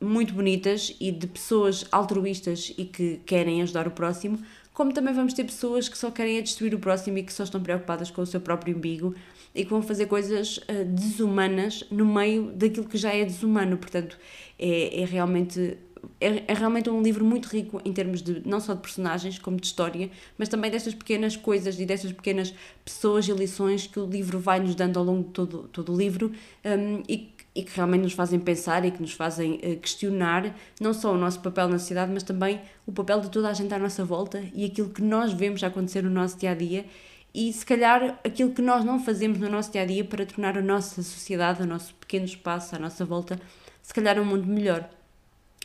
muito 0.02 0.34
bonitas 0.34 0.94
e 1.00 1.10
de 1.10 1.26
pessoas 1.26 1.86
altruístas 1.92 2.72
e 2.76 2.84
que 2.84 3.20
querem 3.24 3.62
ajudar 3.62 3.86
o 3.86 3.90
próximo, 3.90 4.38
como 4.72 4.92
também 4.92 5.12
vamos 5.12 5.34
ter 5.34 5.44
pessoas 5.44 5.88
que 5.88 5.98
só 5.98 6.10
querem 6.10 6.42
destruir 6.42 6.74
o 6.74 6.78
próximo 6.78 7.18
e 7.18 7.22
que 7.22 7.32
só 7.32 7.44
estão 7.44 7.62
preocupadas 7.62 8.10
com 8.10 8.22
o 8.22 8.26
seu 8.26 8.40
próprio 8.40 8.76
umbigo 8.76 9.14
e 9.54 9.64
que 9.64 9.70
vão 9.70 9.82
fazer 9.82 10.06
coisas 10.06 10.56
uh, 10.58 10.84
desumanas 10.86 11.84
no 11.90 12.06
meio 12.06 12.52
daquilo 12.52 12.88
que 12.88 12.96
já 12.96 13.12
é 13.12 13.24
desumano. 13.24 13.76
Portanto, 13.76 14.18
é, 14.58 15.02
é 15.02 15.04
realmente. 15.04 15.76
É, 16.20 16.42
é, 16.48 16.54
realmente 16.54 16.90
um 16.90 17.00
livro 17.00 17.24
muito 17.24 17.46
rico 17.46 17.80
em 17.84 17.92
termos 17.92 18.22
de 18.22 18.42
não 18.44 18.58
só 18.58 18.74
de 18.74 18.80
personagens 18.80 19.38
como 19.38 19.56
de 19.56 19.66
história, 19.66 20.10
mas 20.36 20.48
também 20.48 20.68
destas 20.68 20.94
pequenas 20.94 21.36
coisas 21.36 21.78
e 21.78 21.86
destas 21.86 22.10
pequenas 22.10 22.52
pessoas 22.84 23.28
e 23.28 23.32
lições 23.32 23.86
que 23.86 24.00
o 24.00 24.06
livro 24.06 24.40
vai 24.40 24.58
nos 24.58 24.74
dando 24.74 24.98
ao 24.98 25.04
longo 25.04 25.28
de 25.28 25.30
todo, 25.30 25.68
todo 25.72 25.92
o 25.94 25.96
livro 25.96 26.32
um, 26.64 27.04
e 27.08 27.31
e 27.54 27.62
que 27.62 27.76
realmente 27.76 28.02
nos 28.02 28.12
fazem 28.12 28.38
pensar 28.38 28.84
e 28.84 28.90
que 28.90 29.00
nos 29.00 29.12
fazem 29.12 29.54
uh, 29.56 29.76
questionar 29.78 30.54
não 30.80 30.94
só 30.94 31.12
o 31.12 31.18
nosso 31.18 31.40
papel 31.40 31.68
na 31.68 31.78
sociedade, 31.78 32.12
mas 32.12 32.22
também 32.22 32.60
o 32.86 32.92
papel 32.92 33.20
de 33.20 33.30
toda 33.30 33.48
a 33.48 33.52
gente 33.52 33.72
à 33.74 33.78
nossa 33.78 34.04
volta 34.04 34.42
e 34.54 34.64
aquilo 34.64 34.88
que 34.90 35.02
nós 35.02 35.32
vemos 35.32 35.62
acontecer 35.62 36.02
no 36.02 36.10
nosso 36.10 36.38
dia 36.38 36.52
a 36.52 36.54
dia 36.54 36.86
e 37.34 37.52
se 37.52 37.64
calhar 37.64 38.18
aquilo 38.24 38.52
que 38.52 38.60
nós 38.60 38.84
não 38.84 39.02
fazemos 39.02 39.38
no 39.38 39.48
nosso 39.48 39.72
dia 39.72 39.82
a 39.82 39.86
dia 39.86 40.04
para 40.04 40.26
tornar 40.26 40.56
a 40.56 40.62
nossa 40.62 41.02
sociedade, 41.02 41.62
o 41.62 41.66
nosso 41.66 41.94
pequeno 41.94 42.26
espaço 42.26 42.76
à 42.76 42.78
nossa 42.78 43.04
volta, 43.04 43.38
se 43.82 43.92
calhar 43.94 44.18
um 44.18 44.24
mundo 44.24 44.46
melhor. 44.46 44.88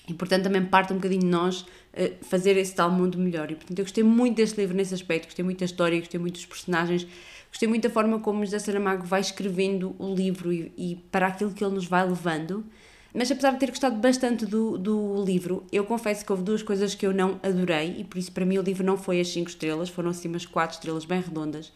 E 0.07 0.13
portanto 0.13 0.43
também 0.43 0.63
parte 0.63 0.93
um 0.93 0.97
bocadinho 0.97 1.21
de 1.21 1.27
nós 1.27 1.61
uh, 1.61 1.65
fazer 2.21 2.55
esse 2.57 2.73
tal 2.73 2.89
mundo 2.89 3.17
melhor. 3.17 3.51
E 3.51 3.55
portanto 3.55 3.77
eu 3.77 3.85
gostei 3.85 4.03
muito 4.03 4.37
deste 4.37 4.59
livro 4.59 4.75
nesse 4.75 4.93
aspecto, 4.93 5.25
gostei 5.25 5.43
muito 5.43 5.59
da 5.59 5.65
história, 5.65 5.99
gostei 5.99 6.19
muito 6.19 6.35
dos 6.35 6.45
personagens, 6.45 7.05
gostei 7.49 7.67
muito 7.67 7.83
da 7.83 7.89
forma 7.89 8.19
como 8.19 8.45
José 8.45 8.59
Saramago 8.59 9.05
vai 9.05 9.21
escrevendo 9.21 9.95
o 9.99 10.13
livro 10.13 10.53
e, 10.53 10.71
e 10.77 10.95
para 11.11 11.27
aquilo 11.27 11.51
que 11.51 11.63
ele 11.63 11.75
nos 11.75 11.85
vai 11.85 12.07
levando. 12.07 12.65
Mas 13.13 13.31
apesar 13.31 13.51
de 13.51 13.59
ter 13.59 13.69
gostado 13.69 13.95
bastante 13.97 14.45
do, 14.45 14.77
do 14.77 15.23
livro, 15.25 15.65
eu 15.71 15.83
confesso 15.85 16.23
que 16.23 16.31
houve 16.31 16.43
duas 16.43 16.61
coisas 16.61 16.93
que 16.93 17.05
eu 17.05 17.13
não 17.13 17.39
adorei. 17.41 17.95
E 17.97 18.03
por 18.03 18.17
isso 18.17 18.31
para 18.31 18.45
mim 18.45 18.57
o 18.57 18.61
livro 18.61 18.85
não 18.85 18.95
foi 18.95 19.19
as 19.19 19.27
5 19.29 19.49
estrelas, 19.49 19.89
foram 19.89 20.11
assim 20.11 20.27
umas 20.27 20.45
4 20.45 20.75
estrelas 20.75 21.03
bem 21.03 21.19
redondas, 21.19 21.73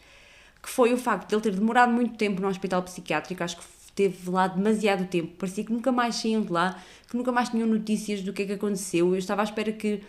que 0.62 0.70
foi 0.70 0.94
o 0.94 0.98
facto 0.98 1.30
de 1.30 1.36
ele 1.36 1.42
ter 1.42 1.56
demorado 1.56 1.92
muito 1.92 2.16
tempo 2.16 2.42
no 2.42 2.48
hospital 2.48 2.84
psiquiátrico, 2.84 3.44
acho 3.44 3.58
que 3.58 3.64
teve 3.96 4.30
lá 4.30 4.48
demasiado 4.48 5.08
tempo, 5.08 5.34
parecia 5.38 5.64
que 5.64 5.72
nunca 5.72 5.92
mais 5.92 6.16
saíam 6.16 6.42
de 6.42 6.52
lá, 6.52 6.82
que 7.10 7.16
nunca 7.16 7.32
mais 7.32 7.50
tinham 7.50 7.68
notícias 7.68 8.22
do 8.22 8.34
que 8.34 8.44
é 8.44 8.46
que 8.46 8.54
aconteceu. 8.54 9.10
Eu 9.10 9.20
estava 9.20 9.42
à 9.42 9.44
espera 9.44 9.72
que. 9.72 10.02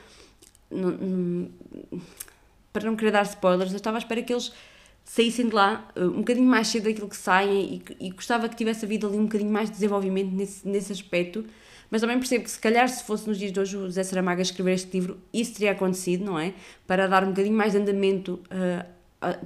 para 2.73 2.85
não 2.85 2.97
querer 2.97 3.11
dar 3.11 3.23
spoilers, 3.23 3.73
eu 3.73 3.77
estava 3.77 3.97
à 3.97 4.01
espera 4.01 4.23
que 4.23 4.33
eles 4.33 4.53
saíssem 5.05 5.49
de 5.49 5.55
lá 5.55 5.89
uh, 5.97 6.05
um 6.05 6.19
bocadinho 6.19 6.47
mais 6.47 6.69
cedo 6.69 6.85
daquilo 6.85 7.09
que 7.09 7.17
saem 7.17 7.83
e, 8.01 8.07
e 8.07 8.11
gostava 8.11 8.49
que 8.49 8.57
tivesse 8.57 8.85
havido 8.85 9.07
ali 9.07 9.17
um 9.17 9.25
bocadinho 9.25 9.51
mais 9.51 9.69
de 9.69 9.75
desenvolvimento 9.75 10.31
nesse, 10.31 10.67
nesse 10.67 10.93
aspecto. 10.93 11.45
Mas 11.91 12.01
também 12.01 12.19
percebo 12.19 12.45
que 12.45 12.51
se 12.51 12.59
calhar 12.59 12.89
se 12.89 13.05
fosse 13.05 13.29
nos 13.29 13.39
dias 13.39 13.53
de 13.53 13.61
hoje 13.61 13.77
o 13.77 13.85
José 13.85 14.03
Saramago 14.03 14.39
a 14.39 14.43
escrever 14.43 14.73
este 14.73 14.91
livro, 14.95 15.19
isso 15.31 15.53
teria 15.53 15.73
acontecido, 15.73 16.25
não 16.25 16.39
é? 16.39 16.55
Para 16.87 17.07
dar 17.07 17.23
um 17.23 17.29
bocadinho 17.29 17.55
mais 17.55 17.73
de 17.73 17.79
andamento 17.79 18.41
uh, 18.47 18.87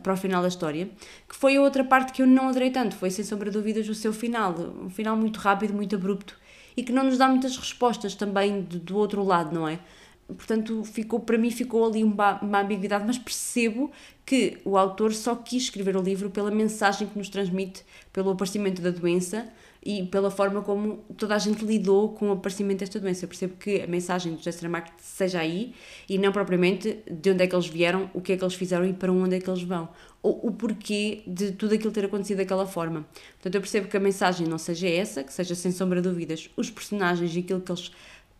para 0.02 0.12
o 0.12 0.16
final 0.16 0.42
da 0.42 0.48
história, 0.48 0.88
que 1.28 1.36
foi 1.36 1.56
a 1.56 1.62
outra 1.62 1.84
parte 1.84 2.12
que 2.12 2.22
eu 2.22 2.26
não 2.26 2.48
adorei 2.48 2.70
tanto, 2.70 2.96
foi 2.96 3.10
sem 3.10 3.24
sombra 3.24 3.50
de 3.50 3.56
dúvidas 3.56 3.88
o 3.88 3.94
seu 3.94 4.12
final, 4.12 4.54
um 4.82 4.90
final 4.90 5.16
muito 5.16 5.38
rápido, 5.38 5.74
muito 5.74 5.94
abrupto 5.94 6.36
e 6.76 6.82
que 6.82 6.92
não 6.92 7.04
nos 7.04 7.16
dá 7.16 7.28
muitas 7.28 7.56
respostas 7.56 8.14
também 8.14 8.62
do, 8.62 8.78
do 8.78 8.96
outro 8.96 9.22
lado, 9.24 9.54
não 9.54 9.66
é? 9.66 9.78
Portanto, 10.26 10.82
ficou 10.84 11.20
para 11.20 11.38
mim 11.38 11.50
ficou 11.50 11.86
ali 11.86 12.02
uma, 12.02 12.40
uma 12.42 12.60
ambiguidade, 12.60 13.04
mas 13.06 13.16
percebo 13.16 13.92
que 14.24 14.58
o 14.64 14.76
autor 14.76 15.14
só 15.14 15.36
quis 15.36 15.64
escrever 15.64 15.96
o 15.96 16.02
livro 16.02 16.30
pela 16.30 16.50
mensagem 16.50 17.06
que 17.06 17.16
nos 17.16 17.28
transmite, 17.28 17.84
pelo 18.12 18.30
aparecimento 18.30 18.82
da 18.82 18.90
doença, 18.90 19.48
e 19.84 20.04
pela 20.04 20.30
forma 20.30 20.62
como 20.62 21.04
toda 21.16 21.34
a 21.34 21.38
gente 21.38 21.64
lidou 21.64 22.10
com 22.10 22.28
o 22.28 22.32
aparecimento 22.32 22.80
desta 22.80 22.98
doença. 22.98 23.24
Eu 23.24 23.28
percebo 23.28 23.56
que 23.56 23.82
a 23.82 23.86
mensagem 23.86 24.32
do 24.32 24.38
José 24.38 24.52
Saramago 24.52 24.88
seja 24.98 25.40
aí 25.40 25.74
e 26.08 26.18
não 26.18 26.32
propriamente 26.32 26.98
de 27.10 27.30
onde 27.30 27.44
é 27.44 27.46
que 27.46 27.54
eles 27.54 27.66
vieram, 27.66 28.10
o 28.12 28.20
que 28.20 28.32
é 28.32 28.36
que 28.36 28.44
eles 28.44 28.54
fizeram 28.54 28.86
e 28.86 28.92
para 28.92 29.12
onde 29.12 29.36
é 29.36 29.40
que 29.40 29.48
eles 29.48 29.62
vão. 29.62 29.88
Ou 30.22 30.48
o 30.48 30.52
porquê 30.52 31.22
de 31.26 31.52
tudo 31.52 31.74
aquilo 31.74 31.92
ter 31.92 32.04
acontecido 32.04 32.38
daquela 32.38 32.66
forma. 32.66 33.06
Portanto, 33.34 33.54
eu 33.54 33.60
percebo 33.60 33.88
que 33.88 33.96
a 33.96 34.00
mensagem 34.00 34.46
não 34.46 34.58
seja 34.58 34.88
essa, 34.88 35.22
que 35.22 35.32
seja 35.32 35.54
sem 35.54 35.70
sombra 35.70 36.02
de 36.02 36.08
dúvidas 36.08 36.50
os 36.56 36.70
personagens 36.70 37.34
e 37.34 37.40
aquilo 37.40 37.60
que 37.60 37.70
eles 37.70 37.92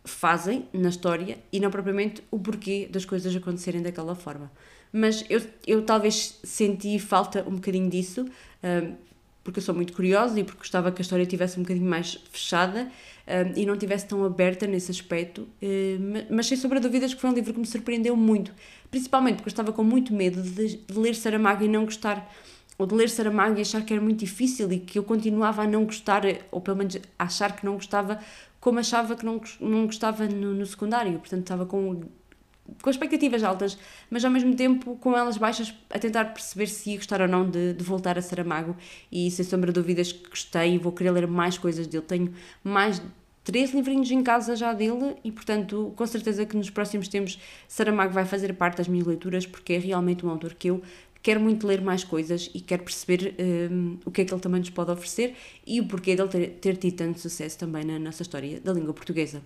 fazem 0.05 0.67
na 0.73 0.89
história 0.89 1.39
e 1.53 1.59
não 1.59 1.71
propriamente 1.71 2.23
o 2.31 2.39
porquê 2.39 2.89
das 2.91 3.05
coisas 3.05 3.35
acontecerem 3.35 3.83
daquela 3.83 4.15
forma. 4.15 4.51
Mas 4.93 5.25
eu, 5.29 5.43
eu 5.67 5.83
talvez 5.83 6.39
senti 6.43 6.99
falta 6.99 7.45
um 7.47 7.57
bocadinho 7.57 7.91
disso. 7.91 8.25
Um, 8.63 8.95
porque 9.47 9.61
eu 9.61 9.63
sou 9.63 9.73
muito 9.73 9.93
curiosa 9.93 10.41
e 10.41 10.43
porque 10.43 10.59
gostava 10.59 10.91
que 10.91 11.01
a 11.01 11.05
história 11.05 11.25
tivesse 11.25 11.57
um 11.57 11.63
bocadinho 11.63 11.89
mais 11.89 12.19
fechada 12.33 12.91
um, 13.29 13.61
e 13.61 13.65
não 13.65 13.77
tivesse 13.79 14.09
tão 14.09 14.25
aberta 14.25 14.67
nesse 14.67 14.91
aspecto. 14.91 15.43
Uh, 15.63 16.27
mas 16.29 16.47
sem 16.47 16.57
sombra 16.57 16.81
de 16.81 16.89
dúvidas 16.89 17.15
que 17.15 17.21
foi 17.21 17.31
um 17.31 17.33
livro 17.33 17.55
que 17.55 17.61
me 17.61 17.67
surpreendeu 17.67 18.17
muito, 18.17 18.53
principalmente 18.91 19.37
porque 19.37 19.49
eu 19.49 19.53
estava 19.53 19.73
com 19.73 19.85
muito 19.85 20.13
medo 20.13 20.43
de, 20.43 20.79
de 20.79 20.99
ler 20.99 21.15
Saramago 21.15 21.63
e 21.63 21.69
não 21.69 21.85
gostar, 21.85 22.29
ou 22.77 22.89
de 22.89 22.95
ler 22.95 23.09
Saramago 23.09 23.57
e 23.57 23.61
achar 23.61 23.85
que 23.85 23.93
era 23.93 24.03
muito 24.03 24.19
difícil 24.19 24.71
e 24.73 24.81
que 24.81 24.99
eu 24.99 25.05
continuava 25.05 25.63
a 25.63 25.67
não 25.67 25.85
gostar, 25.85 26.25
ou 26.51 26.61
pelo 26.61 26.79
menos 26.79 26.99
achar 27.17 27.55
que 27.55 27.65
não 27.65 27.75
gostava 27.75 28.19
como 28.61 28.81
achava 28.81 29.15
que 29.15 29.25
não, 29.25 29.41
não 29.61 29.87
gostava 29.87 30.27
no, 30.27 30.53
no 30.53 30.67
secundário. 30.67 31.13
Portanto, 31.21 31.43
estava 31.43 31.65
com 31.65 32.03
com 32.83 32.91
expectativas 32.91 33.43
altas, 33.43 33.79
mas 34.11 34.25
ao 34.25 34.31
mesmo 34.31 34.55
tempo 34.55 34.97
com 34.97 35.17
elas 35.17 35.37
baixas, 35.37 35.75
a 35.91 35.99
tentar 35.99 36.27
perceber 36.27 36.67
se 36.67 36.91
ia 36.91 36.97
gostar 36.97 37.21
ou 37.21 37.29
não 37.29 37.49
de, 37.49 37.75
de 37.75 37.85
voltar 37.85 38.19
a 38.19 38.23
Saramago. 38.23 38.77
E 39.11 39.31
sem 39.31 39.45
sombra 39.45 39.73
de 39.73 39.81
dúvidas 39.81 40.13
que 40.13 40.29
gostei 40.29 40.75
e 40.75 40.79
vou 40.79 40.93
querer 40.93 41.11
ler 41.11 41.27
mais 41.27 41.59
coisas 41.59 41.87
dele. 41.87 42.05
Tenho 42.07 42.33
mais 42.63 43.03
três 43.47 43.73
livrinhos 43.73 44.11
em 44.11 44.23
casa 44.23 44.57
já 44.57 44.73
dele 44.73 45.15
e, 45.23 45.31
portanto, 45.31 45.93
com 45.95 46.07
certeza 46.07 46.45
que 46.45 46.57
nos 46.57 46.69
próximos 46.69 47.07
tempos 47.07 47.39
Saramago 47.69 48.13
vai 48.13 48.25
fazer 48.25 48.53
parte 48.55 48.79
das 48.79 48.89
minhas 48.89 49.07
leituras 49.07 49.47
porque 49.47 49.75
é 49.75 49.79
realmente 49.79 50.27
um 50.27 50.31
autor 50.31 50.55
que 50.55 50.69
eu 50.69 50.83
quero 51.23 51.41
muito 51.41 51.67
ler 51.67 51.81
mais 51.81 52.03
coisas 52.03 52.51
e 52.55 52.61
quero 52.61 52.83
perceber 52.83 53.35
um, 53.71 53.99
o 54.05 54.11
que 54.11 54.23
é 54.23 54.25
que 54.25 54.33
ele 54.33 54.41
também 54.41 54.61
nos 54.61 54.71
pode 54.71 54.91
oferecer 54.91 55.35
e 55.67 55.81
o 55.81 55.87
porquê 55.87 56.17
dele 56.17 56.29
ter, 56.29 56.49
ter 56.61 56.77
tido 56.77 56.97
tanto 56.97 57.21
sucesso 57.21 57.59
também 57.59 57.85
na 57.85 57.99
nossa 57.99 58.23
história 58.23 58.61
da 58.61 58.73
língua 58.73 58.93
portuguesa. 58.93 59.43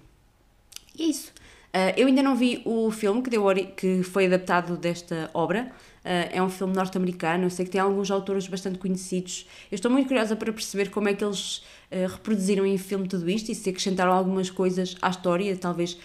E 0.99 1.05
é 1.05 1.07
isso. 1.07 1.33
Uh, 1.71 1.95
eu 1.97 2.09
ainda 2.09 2.23
não 2.23 2.35
vi 2.35 2.63
o 2.65 2.91
filme 2.91 3.23
que, 3.23 3.31
deu, 3.31 3.45
que 3.77 4.03
foi 4.03 4.27
adaptado 4.27 4.77
desta 4.77 5.31
obra. 5.33 5.71
Uh, 6.05 6.29
é 6.33 6.43
um 6.43 6.51
filme 6.51 6.75
norte-americano. 6.75 7.45
Eu 7.45 7.51
sei 7.51 7.65
que 7.65 7.71
tem 7.71 7.81
alguns 7.81 8.11
autores 8.11 8.49
bastante 8.49 8.79
conhecidos. 8.79 9.47
Eu 9.71 9.77
estou 9.77 9.91
muito 9.91 10.09
curiosa 10.09 10.35
para 10.35 10.53
perceber 10.53 10.91
como 10.91 11.09
é 11.09 11.15
que 11.15 11.23
eles 11.23 11.59
uh, 11.59 12.09
reproduziram 12.09 12.67
em 12.67 12.77
filme 12.77 13.07
tudo 13.07 13.31
isto 13.31 13.53
e 13.53 13.55
se 13.55 13.71
acrescentaram 13.71 14.13
algumas 14.13 14.51
coisas 14.51 14.97
à 15.01 15.11
história, 15.11 15.57
talvez 15.57 15.97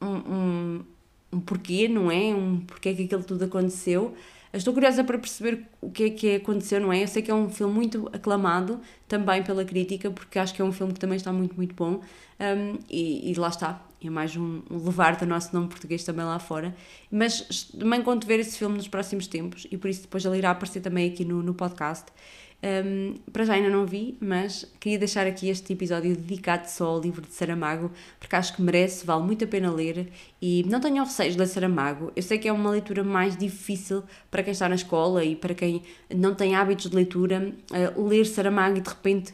um, 0.00 0.06
um, 0.06 0.84
um 1.32 1.40
porquê, 1.40 1.88
não 1.88 2.10
é? 2.10 2.34
Um 2.34 2.60
porquê 2.60 2.94
que 2.94 3.04
aquilo 3.04 3.24
tudo 3.24 3.44
aconteceu. 3.44 4.14
Estou 4.52 4.74
curiosa 4.74 5.04
para 5.04 5.16
perceber 5.16 5.64
o 5.80 5.90
que 5.90 6.04
é 6.04 6.10
que 6.10 6.34
aconteceu, 6.36 6.80
não 6.80 6.92
é? 6.92 7.04
Eu 7.04 7.08
sei 7.08 7.22
que 7.22 7.30
é 7.30 7.34
um 7.34 7.48
filme 7.48 7.72
muito 7.72 8.10
aclamado 8.12 8.80
também 9.06 9.44
pela 9.44 9.64
crítica, 9.64 10.10
porque 10.10 10.40
acho 10.40 10.52
que 10.52 10.60
é 10.60 10.64
um 10.64 10.72
filme 10.72 10.92
que 10.92 10.98
também 10.98 11.16
está 11.16 11.32
muito, 11.32 11.54
muito 11.54 11.72
bom. 11.74 12.00
Um, 12.40 12.78
e, 12.88 13.30
e, 13.30 13.34
lá 13.34 13.48
está, 13.48 13.80
é 14.02 14.10
mais 14.10 14.34
um, 14.34 14.62
um 14.68 14.84
levar 14.84 15.14
do 15.16 15.24
nosso 15.24 15.54
nome 15.54 15.68
português 15.68 16.02
também 16.02 16.24
lá 16.24 16.38
fora. 16.40 16.74
Mas 17.12 17.70
também 17.78 18.02
conto 18.02 18.26
ver 18.26 18.40
esse 18.40 18.58
filme 18.58 18.76
nos 18.76 18.88
próximos 18.88 19.28
tempos 19.28 19.68
e 19.70 19.76
por 19.76 19.88
isso 19.88 20.02
depois 20.02 20.24
ele 20.24 20.38
irá 20.38 20.50
aparecer 20.50 20.80
também 20.80 21.08
aqui 21.08 21.24
no, 21.24 21.42
no 21.42 21.54
podcast. 21.54 22.06
Um, 22.62 23.14
para 23.32 23.46
já 23.46 23.54
ainda 23.54 23.70
não 23.70 23.86
vi, 23.86 24.18
mas 24.20 24.70
queria 24.78 24.98
deixar 24.98 25.26
aqui 25.26 25.48
este 25.48 25.72
episódio 25.72 26.14
dedicado 26.14 26.66
só 26.66 26.88
ao 26.88 27.00
livro 27.00 27.22
de 27.22 27.32
Saramago, 27.32 27.90
porque 28.18 28.36
acho 28.36 28.54
que 28.54 28.60
merece, 28.60 29.06
vale 29.06 29.22
muito 29.24 29.44
a 29.44 29.48
pena 29.48 29.72
ler 29.72 30.08
e 30.42 30.62
não 30.68 30.78
tenham 30.78 31.04
receios 31.04 31.32
de 31.32 31.38
ler 31.38 31.46
Saramago. 31.46 32.12
Eu 32.14 32.22
sei 32.22 32.36
que 32.36 32.46
é 32.46 32.52
uma 32.52 32.70
leitura 32.70 33.02
mais 33.02 33.34
difícil 33.34 34.02
para 34.30 34.42
quem 34.42 34.52
está 34.52 34.68
na 34.68 34.74
escola 34.74 35.24
e 35.24 35.34
para 35.34 35.54
quem 35.54 35.82
não 36.14 36.34
tem 36.34 36.54
hábitos 36.54 36.90
de 36.90 36.96
leitura. 36.96 37.54
Uh, 37.96 38.06
ler 38.06 38.26
Saramago 38.26 38.76
e 38.76 38.80
de 38.82 38.90
repente 38.90 39.32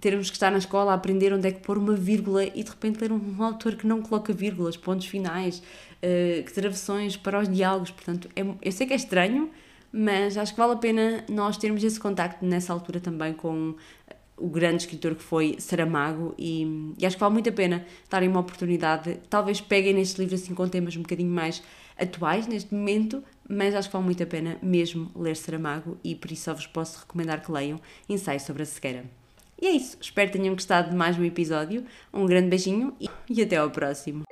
termos 0.00 0.30
que 0.30 0.36
estar 0.36 0.52
na 0.52 0.58
escola 0.58 0.92
a 0.92 0.94
aprender 0.94 1.32
onde 1.32 1.48
é 1.48 1.50
que 1.50 1.60
pôr 1.60 1.78
uma 1.78 1.94
vírgula 1.94 2.44
e 2.44 2.62
de 2.62 2.70
repente 2.70 3.00
ler 3.00 3.10
um, 3.10 3.20
um 3.38 3.42
autor 3.42 3.74
que 3.74 3.86
não 3.86 4.02
coloca 4.02 4.32
vírgulas, 4.32 4.76
pontos 4.76 5.06
finais, 5.06 5.58
uh, 5.58 6.52
travessões 6.52 7.16
para 7.16 7.40
os 7.40 7.48
diálogos. 7.48 7.90
Portanto, 7.90 8.28
é, 8.36 8.42
eu 8.62 8.70
sei 8.70 8.86
que 8.86 8.92
é 8.92 8.96
estranho 8.96 9.50
mas 9.92 10.36
acho 10.36 10.52
que 10.52 10.58
vale 10.58 10.72
a 10.72 10.76
pena 10.76 11.24
nós 11.28 11.56
termos 11.56 11.82
esse 11.82 11.98
contacto 11.98 12.44
nessa 12.44 12.72
altura 12.72 13.00
também 13.00 13.32
com 13.32 13.74
o 14.36 14.48
grande 14.48 14.82
escritor 14.82 15.14
que 15.14 15.22
foi 15.22 15.56
Saramago 15.58 16.34
e, 16.38 16.94
e 16.98 17.04
acho 17.04 17.16
que 17.16 17.20
vale 17.20 17.32
muito 17.32 17.48
a 17.48 17.52
pena 17.52 17.84
darem 18.08 18.28
uma 18.28 18.40
oportunidade, 18.40 19.18
talvez 19.28 19.60
peguem 19.60 19.94
nestes 19.94 20.18
livros 20.18 20.42
assim 20.42 20.54
com 20.54 20.68
temas 20.68 20.96
um 20.96 21.02
bocadinho 21.02 21.30
mais 21.30 21.62
atuais 21.98 22.46
neste 22.46 22.72
momento, 22.72 23.22
mas 23.48 23.74
acho 23.74 23.88
que 23.88 23.92
vale 23.92 24.04
muito 24.04 24.22
a 24.22 24.26
pena 24.26 24.56
mesmo 24.62 25.10
ler 25.16 25.36
Saramago 25.36 25.98
e 26.04 26.14
por 26.14 26.30
isso 26.30 26.44
só 26.44 26.54
vos 26.54 26.66
posso 26.66 27.00
recomendar 27.00 27.42
que 27.42 27.50
leiam 27.50 27.80
Ensaio 28.08 28.40
sobre 28.40 28.62
a 28.62 28.66
Cegueira. 28.66 29.04
E 29.60 29.66
é 29.66 29.70
isso, 29.72 29.98
espero 30.00 30.30
que 30.30 30.38
tenham 30.38 30.54
gostado 30.54 30.90
de 30.90 30.96
mais 30.96 31.18
um 31.18 31.24
episódio, 31.24 31.84
um 32.14 32.24
grande 32.26 32.48
beijinho 32.48 32.94
e, 33.00 33.10
e 33.28 33.42
até 33.42 33.56
ao 33.56 33.70
próximo. 33.70 34.27